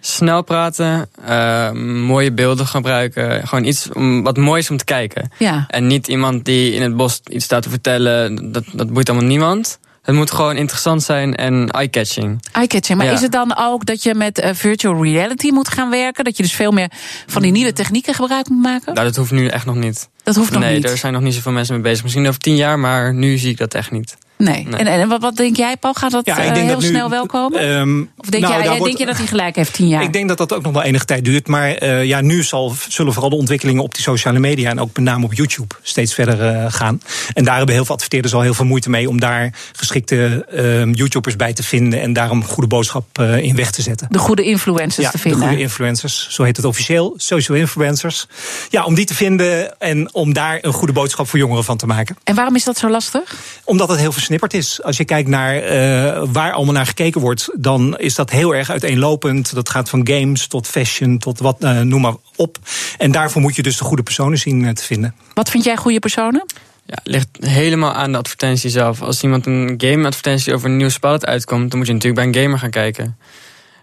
Snel 0.00 0.42
praten, 0.42 1.08
eh, 1.24 1.70
mooie 2.06 2.32
beelden 2.32 2.66
gebruiken. 2.66 3.48
Gewoon 3.48 3.64
iets 3.64 3.88
om, 3.92 4.22
wat 4.22 4.36
moois 4.36 4.70
om 4.70 4.76
te 4.76 4.84
kijken. 4.84 5.30
Ja. 5.38 5.64
En 5.68 5.86
niet 5.86 6.08
iemand 6.08 6.44
die 6.44 6.72
in 6.72 6.82
het 6.82 6.96
bos 6.96 7.20
iets 7.28 7.44
staat 7.44 7.62
te 7.62 7.70
vertellen. 7.70 8.52
Dat, 8.52 8.64
dat 8.72 8.92
boeit 8.92 9.08
allemaal 9.08 9.28
niemand. 9.28 9.78
Het 10.04 10.14
moet 10.14 10.30
gewoon 10.30 10.56
interessant 10.56 11.02
zijn 11.02 11.34
en 11.34 11.68
eye-catching. 11.70 12.42
Eye-catching. 12.52 12.98
Maar 12.98 13.06
Ja. 13.06 13.12
is 13.12 13.20
het 13.20 13.32
dan 13.32 13.56
ook 13.58 13.86
dat 13.86 14.02
je 14.02 14.14
met 14.14 14.38
eh, 14.38 14.54
virtual 14.54 15.02
reality 15.04 15.50
moet 15.50 15.68
gaan 15.68 15.90
werken? 15.90 16.24
Dat 16.24 16.36
je 16.36 16.42
dus 16.42 16.52
veel 16.52 16.70
meer 16.72 16.90
van 17.26 17.42
die 17.42 17.52
nieuwe 17.52 17.72
technieken 17.72 18.14
gebruik 18.14 18.48
moet 18.48 18.62
maken? 18.62 18.94
Nou, 18.94 19.06
dat 19.06 19.16
hoeft 19.16 19.30
nu 19.30 19.46
echt 19.46 19.66
nog 19.66 19.74
niet. 19.74 20.08
Dat 20.22 20.34
hoeft 20.36 20.50
nog 20.50 20.62
nee, 20.62 20.74
niet. 20.74 20.82
daar 20.82 20.96
zijn 20.96 21.12
nog 21.12 21.22
niet 21.22 21.34
zoveel 21.34 21.52
mensen 21.52 21.74
mee 21.74 21.82
bezig. 21.82 22.02
Misschien 22.02 22.26
over 22.28 22.40
tien 22.40 22.56
jaar, 22.56 22.78
maar 22.78 23.14
nu 23.14 23.38
zie 23.38 23.50
ik 23.50 23.56
dat 23.58 23.74
echt 23.74 23.90
niet. 23.90 24.16
Nee. 24.36 24.66
Nee. 24.68 24.80
En, 24.80 24.86
en 24.86 25.08
wat, 25.08 25.20
wat 25.20 25.36
denk 25.36 25.56
jij, 25.56 25.76
Paul? 25.76 25.94
Gaat 25.94 26.10
dat 26.10 26.26
Ja, 26.26 26.38
eh, 26.38 26.52
heel 26.52 26.66
dat 26.66 26.80
nu, 26.80 26.86
snel 26.86 27.10
wel 27.10 27.26
komen? 27.26 27.60
Ehm, 27.60 28.00
of 28.16 28.26
denk, 28.28 28.42
nou, 28.42 28.54
jij, 28.54 28.62
denk 28.62 28.78
wordt- 28.78 28.98
je 28.98 29.06
dat 29.06 29.16
hij 29.16 29.26
gelijk 29.26 29.56
heeft, 29.56 29.72
tien 29.72 29.88
jaar? 29.88 30.02
Ik 30.02 30.12
denk 30.12 30.28
dat 30.28 30.38
dat 30.38 30.52
ook 30.52 30.62
nog 30.62 30.72
wel 30.72 30.82
enige 30.82 31.04
tijd 31.04 31.24
duurt. 31.24 31.46
Maar 31.48 31.70
eh, 31.74 32.04
ja, 32.04 32.20
nu 32.20 32.42
zal, 32.42 32.74
zullen 32.88 33.12
vooral 33.12 33.30
de 33.30 33.36
ontwikkelingen 33.36 33.82
op 33.82 33.94
die 33.94 34.02
sociale 34.02 34.38
media... 34.38 34.70
en 34.70 34.80
ook 34.80 34.90
met 34.94 35.04
name 35.04 35.24
op 35.24 35.34
YouTube 35.34 35.74
steeds 35.82 36.14
verder 36.14 36.40
eh, 36.40 36.72
gaan. 36.72 37.00
En 37.34 37.44
daar 37.44 37.56
hebben 37.56 37.74
heel 37.74 37.84
veel 37.84 37.94
adverteerders 37.94 38.34
al 38.34 38.40
heel 38.40 38.54
veel 38.54 38.64
moeite 38.64 38.90
mee... 38.90 39.08
om 39.08 39.20
daar 39.20 39.52
geschikte 39.72 40.44
eh, 40.44 40.92
YouTubers 40.94 41.36
bij 41.36 41.52
te 41.52 41.62
vinden... 41.62 42.00
en 42.00 42.12
daar 42.12 42.30
een 42.30 42.44
goede 42.44 42.68
boodschap 42.68 43.18
in 43.18 43.56
weg 43.56 43.70
te 43.70 43.82
zetten. 43.82 44.06
de 44.10 44.18
goede 44.18 44.42
influencers 44.42 45.04
Ja, 45.06 45.10
te 45.10 45.16
de 45.16 45.22
vinden. 45.22 45.40
goede 45.40 45.58
influencers, 45.62 46.26
zo 46.30 46.42
heet 46.42 46.56
het 46.56 46.66
officieel. 46.66 47.14
Social 47.16 47.58
influencers. 47.58 48.26
Ja, 48.70 48.84
om 48.84 48.94
die 48.94 49.04
te 49.04 49.14
vinden 49.14 49.80
en 49.80 50.14
om 50.14 50.32
daar 50.32 50.58
een 50.62 50.72
goede 50.72 50.92
boodschap 50.92 51.28
voor 51.28 51.38
jongeren 51.38 51.64
van 51.64 51.76
te 51.76 51.86
maken. 51.86 52.16
En 52.24 52.34
waarom 52.34 52.54
is 52.54 52.64
dat 52.64 52.78
zo 52.78 52.88
lastig? 52.90 53.34
Omdat 53.64 53.88
het 53.88 53.98
heel 53.98 54.12
versnipperd 54.24 54.54
is. 54.54 54.82
Als 54.82 54.96
je 54.96 55.04
kijkt 55.04 55.28
naar 55.28 55.56
eh, 55.56 56.22
waar 56.32 56.52
allemaal 56.52 56.74
naar 56.74 56.86
gekeken 56.86 57.20
wordt, 57.20 57.50
dan 57.54 57.98
is 57.98 58.14
dat 58.14 58.30
heel 58.30 58.54
erg 58.54 58.70
uiteenlopend. 58.70 59.54
Dat 59.54 59.68
gaat 59.68 59.88
van 59.88 60.08
games 60.08 60.46
tot 60.46 60.66
fashion 60.66 61.18
tot 61.18 61.38
wat, 61.38 61.56
eh, 61.60 61.80
noem 61.80 62.00
maar 62.00 62.14
op. 62.36 62.58
En 62.98 63.12
daarvoor 63.12 63.42
moet 63.42 63.56
je 63.56 63.62
dus 63.62 63.76
de 63.76 63.84
goede 63.84 64.02
personen 64.02 64.38
zien 64.38 64.64
eh, 64.64 64.72
te 64.72 64.82
vinden. 64.82 65.14
Wat 65.34 65.50
vind 65.50 65.64
jij 65.64 65.76
goede 65.76 65.98
personen? 65.98 66.44
Ja, 66.86 66.94
het 66.94 67.06
ligt 67.06 67.28
helemaal 67.40 67.92
aan 67.92 68.12
de 68.12 68.18
advertentie 68.18 68.70
zelf. 68.70 69.02
Als 69.02 69.22
iemand 69.22 69.46
een 69.46 69.74
game-advertentie 69.76 70.54
over 70.54 70.70
een 70.70 70.76
nieuw 70.76 70.88
spel 70.88 71.20
uitkomt, 71.20 71.70
dan 71.70 71.78
moet 71.78 71.86
je 71.86 71.94
natuurlijk 71.94 72.32
bij 72.32 72.40
een 72.40 72.44
gamer 72.44 72.58
gaan 72.58 72.70
kijken. 72.70 73.16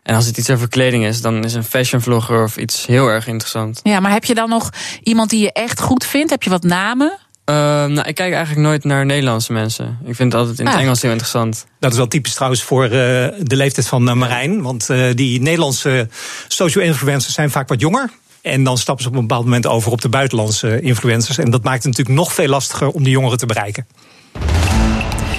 En 0.03 0.15
als 0.15 0.25
het 0.25 0.37
iets 0.37 0.49
over 0.49 0.69
kleding 0.69 1.05
is, 1.05 1.21
dan 1.21 1.43
is 1.43 1.53
een 1.53 1.63
fashion 1.63 2.01
vlogger 2.01 2.43
of 2.43 2.57
iets 2.57 2.85
heel 2.85 3.07
erg 3.07 3.27
interessant. 3.27 3.79
Ja, 3.83 3.99
maar 3.99 4.11
heb 4.11 4.25
je 4.25 4.35
dan 4.35 4.49
nog 4.49 4.69
iemand 5.03 5.29
die 5.29 5.41
je 5.41 5.51
echt 5.51 5.81
goed 5.81 6.05
vindt? 6.05 6.29
Heb 6.29 6.43
je 6.43 6.49
wat 6.49 6.63
namen? 6.63 7.19
Eh, 7.45 7.55
nou, 7.85 8.07
ik 8.07 8.15
kijk 8.15 8.33
eigenlijk 8.33 8.67
nooit 8.67 8.83
naar 8.83 9.05
Nederlandse 9.05 9.53
mensen. 9.53 9.97
Ik 10.05 10.15
vind 10.15 10.31
het 10.31 10.41
altijd 10.41 10.59
in 10.59 10.65
het 10.65 10.75
Ah. 10.75 10.81
Engels 10.81 11.01
heel 11.01 11.11
interessant. 11.11 11.65
Dat 11.79 11.91
is 11.91 11.97
wel 11.97 12.07
typisch 12.07 12.33
trouwens 12.33 12.63
voor 12.63 12.83
eh, 12.83 12.89
de 13.39 13.55
leeftijd 13.55 13.87
van 13.87 14.09
eh, 14.09 14.15
Marijn. 14.15 14.61
Want 14.61 14.89
eh, 14.89 15.05
die 15.15 15.41
Nederlandse 15.41 16.07
social 16.47 16.83
influencers 16.83 17.33
zijn 17.33 17.51
vaak 17.51 17.67
wat 17.69 17.79
jonger. 17.79 18.09
En 18.41 18.63
dan 18.63 18.77
stappen 18.77 19.03
ze 19.03 19.09
op 19.09 19.15
een 19.15 19.21
bepaald 19.21 19.43
moment 19.43 19.67
over 19.67 19.91
op 19.91 20.01
de 20.01 20.09
buitenlandse 20.09 20.81
influencers. 20.81 21.37
En 21.37 21.51
dat 21.51 21.63
maakt 21.63 21.83
het 21.83 21.85
natuurlijk 21.85 22.17
nog 22.17 22.33
veel 22.33 22.47
lastiger 22.47 22.87
om 22.89 23.03
die 23.03 23.11
jongeren 23.11 23.37
te 23.37 23.45
bereiken. 23.45 23.87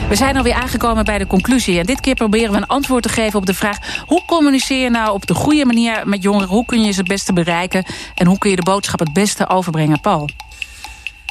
We 0.09 0.17
zijn 0.19 0.37
alweer 0.37 0.55
aangekomen 0.55 1.05
bij 1.05 1.19
de 1.19 1.27
conclusie. 1.27 1.79
En 1.79 1.87
dit 1.87 2.01
keer 2.01 2.15
proberen 2.15 2.51
we 2.51 2.57
een 2.57 2.67
antwoord 2.67 3.03
te 3.03 3.09
geven 3.09 3.39
op 3.39 3.47
de 3.47 3.55
vraag... 3.55 3.77
hoe 4.07 4.25
communiceer 4.27 4.83
je 4.83 4.91
nou 4.91 5.13
op 5.13 5.27
de 5.27 5.35
goede 5.35 5.65
manier 5.65 6.03
met 6.05 6.23
jongeren? 6.23 6.49
Hoe 6.49 6.65
kun 6.65 6.83
je 6.85 6.91
ze 6.93 6.99
het 6.99 7.09
beste 7.09 7.33
bereiken? 7.33 7.85
En 8.15 8.27
hoe 8.27 8.39
kun 8.39 8.51
je 8.51 8.57
de 8.57 8.63
boodschap 8.63 8.99
het 8.99 9.13
beste 9.13 9.49
overbrengen? 9.49 10.01
Paul? 10.01 10.29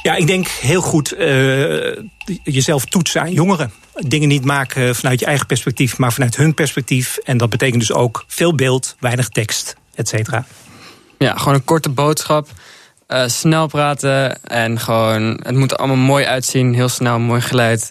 Ja, 0.02 0.14
ik 0.14 0.26
denk 0.26 0.46
heel 0.48 0.80
goed 0.80 1.12
eh, 1.12 1.96
jezelf 2.42 2.84
toetsen 2.84 3.20
aan 3.20 3.32
jongeren. 3.32 3.72
Dingen 3.94 4.28
niet 4.28 4.44
maken 4.44 4.96
vanuit 4.96 5.20
je 5.20 5.26
eigen 5.26 5.46
perspectief, 5.46 5.98
maar 5.98 6.12
vanuit 6.12 6.36
hun 6.36 6.54
perspectief. 6.54 7.16
En 7.16 7.36
dat 7.36 7.50
betekent 7.50 7.80
dus 7.80 7.92
ook 7.92 8.24
veel 8.26 8.54
beeld, 8.54 8.96
weinig 8.98 9.28
tekst, 9.28 9.76
et 9.94 10.08
cetera. 10.08 10.44
Ja, 11.18 11.36
gewoon 11.36 11.54
een 11.54 11.64
korte 11.64 11.88
boodschap. 11.88 12.48
eh, 13.06 13.26
snel 13.26 13.66
praten 13.66 14.42
en 14.44 14.80
gewoon, 14.80 15.40
het 15.42 15.54
moet 15.54 15.70
er 15.70 15.76
allemaal 15.76 15.96
mooi 15.96 16.24
uitzien. 16.24 16.74
Heel 16.74 16.88
snel, 16.88 17.18
mooi 17.18 17.40
geleid. 17.40 17.90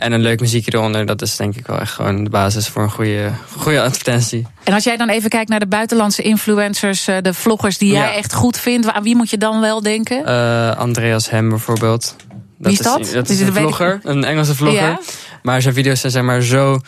En 0.00 0.12
een 0.12 0.20
leuk 0.20 0.40
muziekje 0.40 0.74
eronder. 0.74 1.06
Dat 1.06 1.22
is 1.22 1.36
denk 1.36 1.56
ik 1.56 1.66
wel 1.66 1.78
echt 1.78 1.92
gewoon 1.92 2.24
de 2.24 2.30
basis 2.30 2.68
voor 2.68 2.82
een 2.82 2.90
goede, 2.90 3.30
goede 3.56 3.82
advertentie. 3.82 4.46
En 4.64 4.72
als 4.72 4.84
jij 4.84 4.96
dan 4.96 5.08
even 5.08 5.30
kijkt 5.30 5.48
naar 5.50 5.58
de 5.58 5.66
buitenlandse 5.66 6.22
influencers... 6.22 7.06
eh, 7.06 7.16
de 7.22 7.34
vloggers 7.34 7.78
die 7.78 7.92
jij 7.92 8.00
Ja. 8.00 8.14
echt 8.14 8.34
goed 8.34 8.58
vindt... 8.58 8.92
aan 8.92 9.02
wie 9.02 9.16
moet 9.16 9.30
je 9.30 9.38
dan 9.38 9.60
wel 9.60 9.82
denken? 9.82 10.24
Eh, 10.26 10.76
Andreas 10.76 11.30
Hem 11.30 11.48
bijvoorbeeld. 11.48 12.16
Wie 12.58 12.72
is 12.72 12.78
dat? 12.78 13.10
dat 13.12 13.26
Die 13.26 13.36
is 13.36 13.46
een 13.46 13.52
vlogger, 13.54 14.00
een 14.02 14.24
Engelse 14.24 14.54
vlogger. 14.54 14.88
Ja. 14.88 15.00
Maar 15.42 15.62
zijn 15.62 15.74
video's 15.74 16.00
zijn 16.00 16.12
zeg 16.12 16.22
maar 16.22 16.42
zo, 16.42 16.80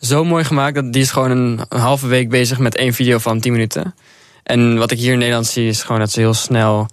zo 0.00 0.24
mooi 0.24 0.44
gemaakt... 0.44 0.74
dat 0.74 0.92
die 0.92 1.02
is 1.02 1.10
gewoon 1.10 1.30
een, 1.30 1.60
een 1.68 1.80
halve 1.80 2.06
week 2.06 2.28
bezig 2.28 2.58
met 2.58 2.76
één 2.76 2.92
video 2.94 3.18
van 3.18 3.40
10 3.40 3.52
minuten. 3.52 3.94
En 4.42 4.78
wat 4.78 4.90
ik 4.90 4.98
hier 4.98 5.12
in 5.12 5.18
Nederland 5.18 5.46
zie 5.46 5.68
is 5.68 5.82
gewoon 5.82 6.00
dat 6.00 6.10
ze 6.10 6.20
heel 6.20 6.34
snel... 6.34 6.88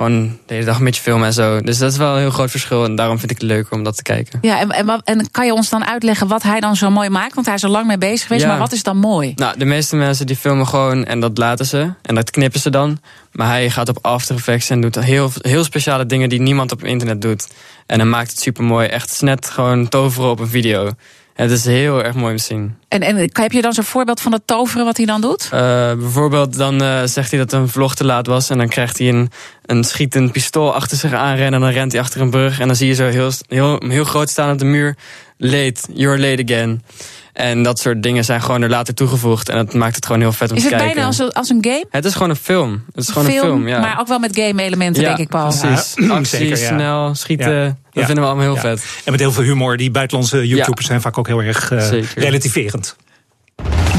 gewoon 0.00 0.38
de 0.46 0.54
hele 0.54 0.66
dag 0.66 0.78
een 0.78 0.84
beetje 0.84 1.02
filmen 1.02 1.26
en 1.26 1.32
zo. 1.32 1.60
Dus 1.60 1.78
dat 1.78 1.92
is 1.92 1.98
wel 1.98 2.12
een 2.12 2.20
heel 2.20 2.30
groot 2.30 2.50
verschil. 2.50 2.84
En 2.84 2.94
daarom 2.94 3.18
vind 3.18 3.30
ik 3.30 3.40
het 3.40 3.48
leuker 3.48 3.72
om 3.72 3.84
dat 3.84 3.96
te 3.96 4.02
kijken. 4.02 4.38
Ja, 4.42 4.60
en, 4.60 4.70
en, 4.70 5.00
en 5.04 5.30
kan 5.30 5.46
je 5.46 5.52
ons 5.52 5.68
dan 5.68 5.84
uitleggen 5.84 6.26
wat 6.26 6.42
hij 6.42 6.60
dan 6.60 6.76
zo 6.76 6.90
mooi 6.90 7.08
maakt? 7.08 7.34
Want 7.34 7.46
hij 7.46 7.54
is 7.54 7.62
er 7.62 7.68
lang 7.68 7.86
mee 7.86 7.98
bezig 7.98 8.26
geweest, 8.26 8.44
Ja. 8.44 8.48
maar 8.50 8.58
wat 8.58 8.72
is 8.72 8.82
dan 8.82 8.96
mooi? 8.96 9.32
Nou, 9.36 9.58
de 9.58 9.64
meeste 9.64 9.96
mensen 9.96 10.26
die 10.26 10.36
filmen 10.36 10.66
gewoon 10.66 11.04
en 11.04 11.20
dat 11.20 11.38
laten 11.38 11.66
ze. 11.66 11.92
En 12.02 12.14
dat 12.14 12.30
knippen 12.30 12.60
ze 12.60 12.70
dan. 12.70 13.00
Maar 13.32 13.46
hij 13.46 13.70
gaat 13.70 13.88
op 13.88 13.98
After 14.02 14.36
Effects 14.36 14.70
en 14.70 14.80
doet 14.80 14.94
heel, 14.94 15.30
heel 15.40 15.64
speciale 15.64 16.06
dingen 16.06 16.28
die 16.28 16.40
niemand 16.40 16.72
op 16.72 16.84
internet 16.84 17.22
doet. 17.22 17.48
En 17.86 17.98
dan 17.98 18.08
maakt 18.08 18.30
het 18.30 18.40
super 18.40 18.64
mooi. 18.64 18.88
Echt 18.88 19.20
net 19.22 19.50
gewoon 19.50 19.88
toveren 19.88 20.30
op 20.30 20.40
een 20.40 20.48
video. 20.48 20.90
Het 21.40 21.50
is 21.50 21.64
heel 21.64 22.04
erg 22.04 22.14
mooi 22.14 22.30
om 22.30 22.36
te 22.36 22.44
zien. 22.44 22.76
En, 22.88 23.02
en 23.02 23.16
heb 23.32 23.52
je 23.52 23.62
dan 23.62 23.72
zo'n 23.72 23.84
voorbeeld 23.84 24.20
van 24.20 24.32
het 24.32 24.46
toveren 24.46 24.84
wat 24.84 24.96
hij 24.96 25.06
dan 25.06 25.20
doet? 25.20 25.48
Eh, 25.52 25.92
bijvoorbeeld 25.94 26.56
dan 26.56 26.82
eh, 26.82 27.02
zegt 27.04 27.30
hij 27.30 27.40
dat 27.40 27.52
een 27.52 27.68
vlog 27.68 27.94
te 27.94 28.04
laat 28.04 28.26
was. 28.26 28.50
En 28.50 28.58
dan 28.58 28.68
krijgt 28.68 28.98
hij 28.98 29.08
een, 29.08 29.30
een 29.64 29.84
schietend 29.84 30.32
pistool 30.32 30.74
achter 30.74 30.96
zich 30.96 31.12
aanrennen. 31.12 31.54
En 31.54 31.60
dan 31.60 31.70
rent 31.70 31.92
hij 31.92 32.00
achter 32.00 32.20
een 32.20 32.30
brug. 32.30 32.60
En 32.60 32.66
dan 32.66 32.76
zie 32.76 32.86
je 32.86 32.94
zo 32.94 33.08
heel, 33.08 33.30
heel, 33.48 33.82
heel 33.88 34.04
groot 34.04 34.28
staan 34.28 34.52
op 34.52 34.58
de 34.58 34.64
muur. 34.64 34.96
Late, 35.36 35.80
you're 35.92 36.18
late 36.18 36.42
again. 36.42 36.82
En 37.32 37.62
dat 37.62 37.78
soort 37.78 38.02
dingen 38.02 38.24
zijn 38.24 38.42
gewoon 38.42 38.62
er 38.62 38.68
later 38.68 38.94
toegevoegd. 38.94 39.48
En 39.48 39.56
dat 39.56 39.74
maakt 39.74 39.94
het 39.94 40.06
gewoon 40.06 40.20
heel 40.20 40.32
vet 40.32 40.50
om 40.50 40.56
Is 40.56 40.62
te 40.62 40.68
het 40.68 40.76
kijken. 40.76 40.94
bijna 40.94 41.08
als 41.08 41.18
een, 41.18 41.32
als 41.32 41.48
een 41.48 41.58
game? 41.64 41.84
Het 41.90 42.04
is 42.04 42.12
gewoon 42.12 42.30
een 42.30 42.36
film. 42.36 42.84
Het 42.94 43.04
is 43.04 43.08
gewoon 43.10 43.26
een 43.26 43.32
film, 43.38 43.68
ja. 43.68 43.80
Maar 43.80 43.96
ook 44.00 44.06
wel 44.08 44.18
met 44.18 44.36
game 44.36 44.62
elementen, 44.62 45.02
Ja, 45.02 45.08
denk 45.08 45.20
ik, 45.20 45.28
Paul. 45.28 45.54
precies. 45.58 45.92
Ja, 45.96 46.08
Actie, 46.14 46.38
zeker, 46.38 46.58
ja. 46.58 46.66
snel, 46.66 47.14
schieten. 47.14 47.52
Ja. 47.54 47.64
Dat 47.64 47.74
Ja. 47.92 48.04
vinden 48.04 48.24
we 48.24 48.30
allemaal 48.30 48.44
heel 48.46 48.54
Ja. 48.54 48.60
vet. 48.60 48.84
En 49.04 49.10
met 49.10 49.20
heel 49.20 49.32
veel 49.32 49.42
humor. 49.42 49.76
Die 49.76 49.90
buitenlandse 49.90 50.46
YouTubers 50.46 50.80
Ja. 50.80 50.86
zijn 50.86 51.00
vaak 51.00 51.18
ook 51.18 51.26
heel 51.26 51.42
erg 51.42 51.70
eh, 51.70 52.02
relativerend. 52.14 52.96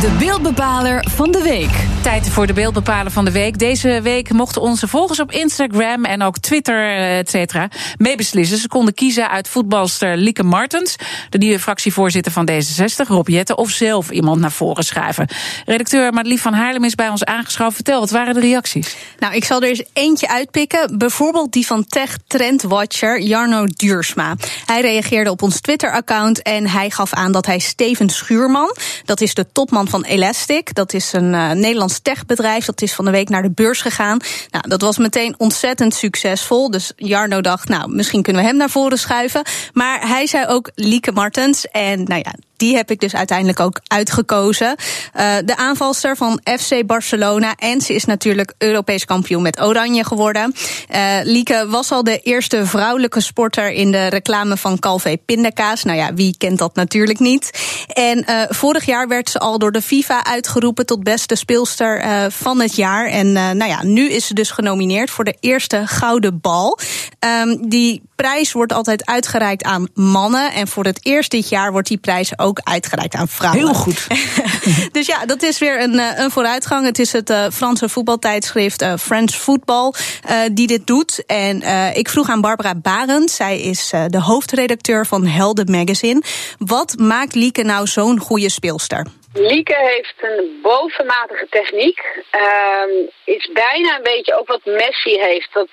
De 0.01 0.11
beeldbepaler 0.19 1.05
van 1.09 1.31
de 1.31 1.41
week. 1.41 1.69
Tijd 2.03 2.29
voor 2.29 2.47
de 2.47 2.53
beeldbepaler 2.53 3.11
van 3.11 3.25
de 3.25 3.31
week. 3.31 3.59
Deze 3.59 3.99
week 4.03 4.31
mochten 4.31 4.61
onze 4.61 4.87
volgers 4.87 5.19
op 5.19 5.31
Instagram 5.31 6.05
en 6.05 6.21
ook 6.21 6.37
Twitter, 6.37 6.75
eh, 6.75 7.17
et 7.17 7.29
cetera, 7.29 7.67
meebeslissen. 7.97 8.57
Ze 8.57 8.67
konden 8.67 8.93
kiezen 8.93 9.29
uit 9.29 9.47
voetbalster 9.47 10.17
Lieke 10.17 10.43
Martens, 10.43 10.95
de 11.29 11.37
nieuwe 11.37 11.59
fractievoorzitter 11.59 12.31
van 12.31 12.49
D66, 12.51 13.07
Rob 13.07 13.27
Jetten, 13.27 13.57
of 13.57 13.69
zelf 13.69 14.09
iemand 14.09 14.39
naar 14.39 14.51
voren 14.51 14.83
schuiven. 14.83 15.27
Redacteur 15.65 16.13
Madelief 16.13 16.41
van 16.41 16.53
Haarlem 16.53 16.83
is 16.83 16.95
bij 16.95 17.09
ons 17.09 17.23
aangeschoven. 17.23 17.73
Vertel, 17.73 17.99
wat 17.99 18.11
waren 18.11 18.33
de 18.33 18.39
reacties? 18.39 18.95
Nou, 19.19 19.35
ik 19.35 19.43
zal 19.43 19.61
er 19.61 19.69
eens 19.69 19.83
eentje 19.93 20.29
uitpikken. 20.29 20.97
Bijvoorbeeld 20.97 21.51
die 21.51 21.65
van 21.65 21.85
Tech 21.85 22.17
Trendwatcher 22.27 23.21
Jarno 23.21 23.65
Duursma. 23.65 24.35
Hij 24.65 24.81
reageerde 24.81 25.31
op 25.31 25.41
ons 25.41 25.61
Twitter-account 25.61 26.41
en 26.41 26.67
hij 26.67 26.89
gaf 26.89 27.13
aan 27.13 27.31
dat 27.31 27.45
hij 27.45 27.59
Steven 27.59 28.09
Schuurman, 28.09 28.75
dat 29.05 29.21
is 29.21 29.33
de 29.33 29.51
topman 29.51 29.89
van 29.91 30.03
Elastic, 30.03 30.73
dat 30.73 30.93
is 30.93 31.13
een 31.13 31.33
eh, 31.33 31.51
Nederlands 31.51 31.99
techbedrijf, 31.99 32.65
dat 32.65 32.81
is 32.81 32.93
van 32.93 33.05
de 33.05 33.11
week 33.11 33.29
naar 33.29 33.41
de 33.41 33.51
beurs 33.51 33.81
gegaan. 33.81 34.19
Nou, 34.49 34.67
dat 34.67 34.81
was 34.81 34.97
meteen 34.97 35.35
ontzettend 35.37 35.93
succesvol. 35.93 36.71
Dus 36.71 36.91
Jarno 36.95 37.41
dacht, 37.41 37.69
nou, 37.69 37.95
misschien 37.95 38.21
kunnen 38.21 38.41
we 38.41 38.47
hem 38.47 38.57
naar 38.57 38.69
voren 38.69 38.97
schuiven. 38.97 39.43
Maar 39.73 40.07
hij 40.07 40.27
zei 40.27 40.47
ook 40.47 40.71
Lieke 40.75 41.11
Martens 41.11 41.67
en 41.67 42.03
nou 42.03 42.21
ja, 42.23 42.33
die 42.61 42.75
heb 42.75 42.91
ik 42.91 42.99
dus 42.99 43.15
uiteindelijk 43.15 43.59
ook 43.59 43.79
uitgekozen. 43.87 44.75
Uh, 44.75 45.35
de 45.45 45.57
aanvalster 45.57 46.17
van 46.17 46.41
FC 46.59 46.85
Barcelona. 46.85 47.55
En 47.55 47.81
ze 47.81 47.93
is 47.93 48.05
natuurlijk 48.05 48.53
Europees 48.57 49.05
kampioen 49.05 49.41
met 49.41 49.61
Oranje 49.61 50.03
geworden. 50.03 50.53
Uh, 50.95 51.17
Lieke 51.23 51.65
was 51.69 51.91
al 51.91 52.03
de 52.03 52.19
eerste 52.19 52.65
vrouwelijke 52.65 53.21
sporter 53.21 53.71
in 53.71 53.91
de 53.91 54.07
reclame 54.07 54.57
van 54.57 54.79
Calvé 54.79 55.17
Pindakaas. 55.25 55.83
Nou 55.83 55.97
ja, 55.97 56.13
wie 56.13 56.37
kent 56.37 56.57
dat 56.57 56.75
natuurlijk 56.75 57.19
niet. 57.19 57.49
En 57.93 58.25
uh, 58.29 58.41
vorig 58.49 58.85
jaar 58.85 59.07
werd 59.07 59.29
ze 59.29 59.39
al 59.39 59.59
door 59.59 59.71
de 59.71 59.81
FIFA 59.81 60.25
uitgeroepen 60.25 60.85
tot 60.85 61.03
beste 61.03 61.35
speelster 61.35 62.03
van 62.31 62.61
het 62.61 62.75
jaar. 62.75 63.05
En 63.07 63.31
nou 63.31 63.65
ja, 63.65 63.83
nu 63.83 64.09
is 64.09 64.27
ze 64.27 64.33
dus 64.33 64.51
genomineerd 64.51 65.09
voor 65.09 65.23
de 65.23 65.37
eerste 65.39 65.81
gouden 65.85 66.39
bal. 66.41 66.79
Um, 67.19 67.69
die 67.69 68.01
prijs 68.21 68.51
wordt 68.51 68.73
altijd 68.73 69.05
uitgereikt 69.05 69.63
aan 69.63 69.87
mannen. 69.93 70.51
En 70.51 70.67
voor 70.67 70.85
het 70.85 70.99
eerst 71.05 71.31
dit 71.31 71.49
jaar 71.49 71.71
wordt 71.71 71.87
die 71.87 71.97
prijs 71.97 72.39
ook 72.39 72.50
uitgereikt 72.63 73.15
aan 73.15 73.27
vrouwen. 73.27 73.61
Heel 73.61 73.73
goed. 73.73 74.07
dus 74.97 75.07
ja, 75.07 75.25
dat 75.25 75.43
is 75.43 75.59
weer 75.59 75.81
een, 75.81 75.99
een 75.99 76.31
vooruitgang. 76.31 76.85
Het 76.85 76.99
is 76.99 77.11
het 77.11 77.29
uh, 77.29 77.47
Franse 77.53 77.89
voetbaltijdschrift 77.89 78.81
uh, 78.81 78.93
French 78.97 79.31
Football 79.31 79.93
uh, 80.29 80.41
die 80.51 80.67
dit 80.67 80.87
doet. 80.87 81.23
En 81.25 81.61
ik 81.93 82.09
vroeg 82.09 82.29
aan 82.29 82.41
Barbara 82.41 82.75
Barend, 82.75 83.31
zij 83.31 83.61
is 83.61 83.89
de 84.07 84.21
hoofdredacteur 84.21 85.05
van 85.05 85.25
Helden 85.25 85.71
Magazine. 85.71 86.21
Wat 86.57 86.97
maakt 86.97 87.35
Lieke 87.35 87.63
nou 87.63 87.87
zo'n 87.87 88.19
goede 88.19 88.49
speelster? 88.49 89.05
Lieke 89.33 89.77
heeft 89.77 90.15
een 90.19 90.59
bovenmatige 90.61 91.47
techniek. 91.49 91.99
Uh, 92.35 93.07
is 93.23 93.49
bijna 93.53 93.95
een 93.95 94.03
beetje 94.03 94.39
ook 94.39 94.47
wat 94.47 94.65
Messi 94.65 95.19
heeft. 95.19 95.49
Dat 95.53 95.67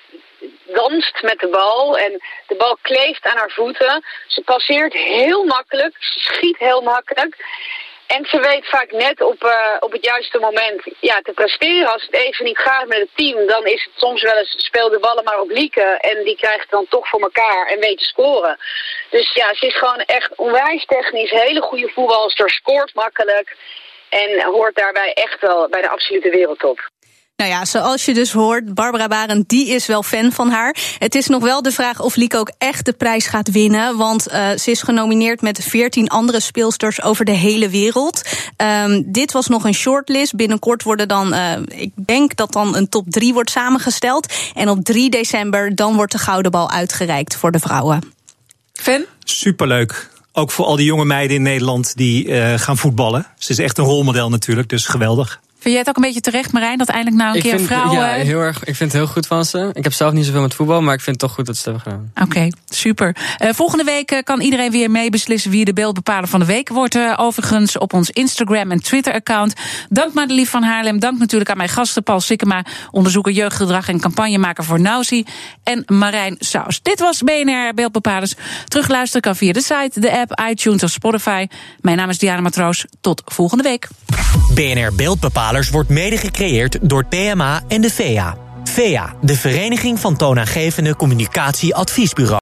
danst 0.65 1.21
met 1.21 1.39
de 1.39 1.47
bal 1.47 1.97
en 1.97 2.21
de 2.47 2.55
bal 2.55 2.77
kleeft 2.81 3.25
aan 3.25 3.37
haar 3.37 3.51
voeten. 3.51 4.05
Ze 4.27 4.41
passeert 4.41 4.93
heel 4.93 5.43
makkelijk, 5.43 5.95
ze 5.99 6.19
schiet 6.19 6.57
heel 6.57 6.81
makkelijk. 6.81 7.35
En 8.07 8.25
ze 8.25 8.39
weet 8.39 8.65
vaak 8.67 8.91
net 8.91 9.21
op, 9.21 9.43
uh, 9.43 9.75
op 9.79 9.91
het 9.91 10.05
juiste 10.05 10.39
moment 10.39 10.81
ja, 10.99 11.19
te 11.21 11.31
presteren. 11.31 11.91
Als 11.91 12.01
het 12.01 12.13
even 12.13 12.45
niet 12.45 12.57
gaat 12.57 12.87
met 12.87 12.99
het 12.99 13.09
team, 13.15 13.47
dan 13.47 13.65
is 13.65 13.83
het 13.83 13.93
soms 13.95 14.21
wel 14.21 14.37
eens 14.37 14.53
speel 14.57 14.89
de 14.89 14.99
ballen 14.99 15.23
maar 15.23 15.39
op 15.39 15.49
Lieke. 15.49 15.81
En 15.81 16.23
die 16.23 16.35
krijgt 16.35 16.71
dan 16.71 16.85
toch 16.89 17.07
voor 17.07 17.21
elkaar 17.21 17.67
en 17.67 17.79
weet 17.79 17.97
te 17.97 18.03
scoren. 18.03 18.57
Dus 19.09 19.33
ja, 19.33 19.53
ze 19.53 19.65
is 19.65 19.77
gewoon 19.77 20.03
echt 20.05 20.35
onwijs 20.35 20.85
technisch. 20.85 21.31
Hele 21.31 21.61
goede 21.61 21.89
voetbalster, 21.89 22.49
scoort 22.49 22.93
makkelijk. 22.93 23.55
En 24.09 24.43
hoort 24.43 24.75
daarbij 24.75 25.13
echt 25.13 25.41
wel 25.41 25.69
bij 25.69 25.81
de 25.81 25.89
absolute 25.89 26.29
wereldtop. 26.29 26.89
Nou 27.39 27.51
ja, 27.51 27.65
zoals 27.65 28.05
je 28.05 28.13
dus 28.13 28.31
hoort, 28.31 28.73
Barbara 28.73 29.07
Barend, 29.07 29.49
die 29.49 29.67
is 29.67 29.85
wel 29.85 30.03
fan 30.03 30.31
van 30.31 30.49
haar. 30.49 30.75
Het 30.97 31.15
is 31.15 31.27
nog 31.27 31.43
wel 31.43 31.61
de 31.61 31.71
vraag 31.71 32.01
of 32.01 32.15
Lieke 32.15 32.37
ook 32.37 32.51
echt 32.57 32.85
de 32.85 32.93
prijs 32.93 33.27
gaat 33.27 33.51
winnen. 33.51 33.97
Want 33.97 34.27
uh, 34.27 34.49
ze 34.49 34.71
is 34.71 34.81
genomineerd 34.81 35.41
met 35.41 35.63
14 35.63 36.07
andere 36.07 36.39
speelsters 36.39 37.01
over 37.01 37.25
de 37.25 37.31
hele 37.31 37.69
wereld. 37.69 38.21
Um, 38.57 39.11
dit 39.11 39.31
was 39.31 39.47
nog 39.47 39.63
een 39.63 39.73
shortlist. 39.73 40.35
Binnenkort 40.35 40.83
worden 40.83 41.07
dan, 41.07 41.33
uh, 41.33 41.51
ik 41.67 41.91
denk 41.95 42.35
dat 42.35 42.53
dan 42.53 42.75
een 42.75 42.89
top 42.89 43.05
3 43.09 43.33
wordt 43.33 43.49
samengesteld. 43.49 44.33
En 44.53 44.69
op 44.69 44.83
3 44.83 45.09
december 45.09 45.75
dan 45.75 45.95
wordt 45.95 46.11
de 46.11 46.17
gouden 46.17 46.51
bal 46.51 46.71
uitgereikt 46.71 47.35
voor 47.35 47.51
de 47.51 47.59
vrouwen. 47.59 48.01
Fan? 48.73 49.05
Superleuk. 49.23 50.09
Ook 50.31 50.51
voor 50.51 50.65
al 50.65 50.75
die 50.75 50.85
jonge 50.85 51.05
meiden 51.05 51.35
in 51.35 51.41
Nederland 51.43 51.95
die 51.95 52.27
uh, 52.27 52.53
gaan 52.57 52.77
voetballen. 52.77 53.27
Ze 53.37 53.51
is 53.51 53.59
echt 53.59 53.77
een 53.77 53.85
rolmodel 53.85 54.29
natuurlijk, 54.29 54.69
dus 54.69 54.85
geweldig. 54.85 55.39
Vind 55.59 55.73
jij 55.73 55.77
het 55.77 55.89
ook 55.89 55.95
een 55.95 56.01
beetje 56.01 56.21
terecht, 56.21 56.51
Marijn, 56.51 56.77
dat 56.77 56.87
eindelijk 56.87 57.17
nou 57.17 57.29
een 57.29 57.35
ik 57.35 57.41
keer 57.41 57.55
vind, 57.55 57.67
vrouwen... 57.67 57.99
Ja, 57.99 58.05
heel 58.05 58.39
erg, 58.39 58.57
ik 58.63 58.75
vind 58.75 58.91
het 58.91 59.01
heel 59.01 59.07
goed 59.07 59.27
van 59.27 59.45
ze. 59.45 59.69
Ik 59.73 59.83
heb 59.83 59.93
zelf 59.93 60.13
niet 60.13 60.25
zoveel 60.25 60.41
met 60.41 60.53
voetbal, 60.53 60.81
maar 60.81 60.93
ik 60.93 61.01
vind 61.01 61.21
het 61.21 61.29
toch 61.29 61.37
goed 61.37 61.45
dat 61.45 61.57
ze 61.57 61.69
het 61.69 61.83
hebben 61.83 61.93
gedaan. 61.93 62.11
Oké, 62.27 62.37
okay, 62.37 62.53
super. 62.69 63.15
Uh, 63.43 63.49
volgende 63.53 63.83
week 63.83 64.11
uh, 64.11 64.19
kan 64.23 64.41
iedereen 64.41 64.71
weer 64.71 64.91
mee 64.91 65.09
beslissen 65.09 65.51
wie 65.51 65.65
de 65.65 65.73
beeldbepaler 65.73 66.27
van 66.27 66.39
de 66.39 66.45
week 66.45 66.69
wordt. 66.69 66.95
Uh, 66.95 67.13
overigens 67.17 67.77
op 67.77 67.93
ons 67.93 68.09
Instagram 68.09 68.71
en 68.71 68.81
Twitter-account. 68.81 69.53
Dank 69.89 70.13
Madelief 70.13 70.49
van 70.49 70.63
Haarlem. 70.63 70.99
Dank 70.99 71.19
natuurlijk 71.19 71.49
aan 71.49 71.57
mijn 71.57 71.69
gasten 71.69 72.03
Paul 72.03 72.19
Sikkema, 72.19 72.65
onderzoeker 72.91 73.31
jeugdgedrag 73.31 73.89
en 73.89 73.99
campagnemaker 73.99 74.63
voor 74.63 74.79
Nausi. 74.79 75.25
En 75.63 75.83
Marijn 75.85 76.35
Saus. 76.39 76.81
Dit 76.81 76.99
was 76.99 77.21
BNR 77.21 77.73
Beeldbepalers. 77.75 78.33
Terugluisteren 78.67 79.21
kan 79.21 79.35
via 79.35 79.53
de 79.53 79.61
site, 79.61 79.99
de 79.99 80.19
app, 80.19 80.41
iTunes 80.49 80.83
of 80.83 80.89
Spotify. 80.89 81.47
Mijn 81.81 81.97
naam 81.97 82.09
is 82.09 82.17
Diana 82.17 82.41
Matroos. 82.41 82.85
Tot 83.01 83.21
volgende 83.25 83.63
week. 83.63 83.87
BNR 84.53 84.95
Beeldbepalers 84.95 85.48
wordt 85.69 85.89
mede 85.89 86.17
gecreëerd 86.17 86.77
door 86.81 87.05
PMA 87.05 87.61
en 87.67 87.81
de 87.81 87.89
VEA. 87.89 88.35
VEA, 88.63 89.13
de 89.21 89.35
Vereniging 89.35 89.99
van 89.99 90.15
Toonaangevende 90.15 90.95
Communicatieadviesbureaus. 90.95 92.37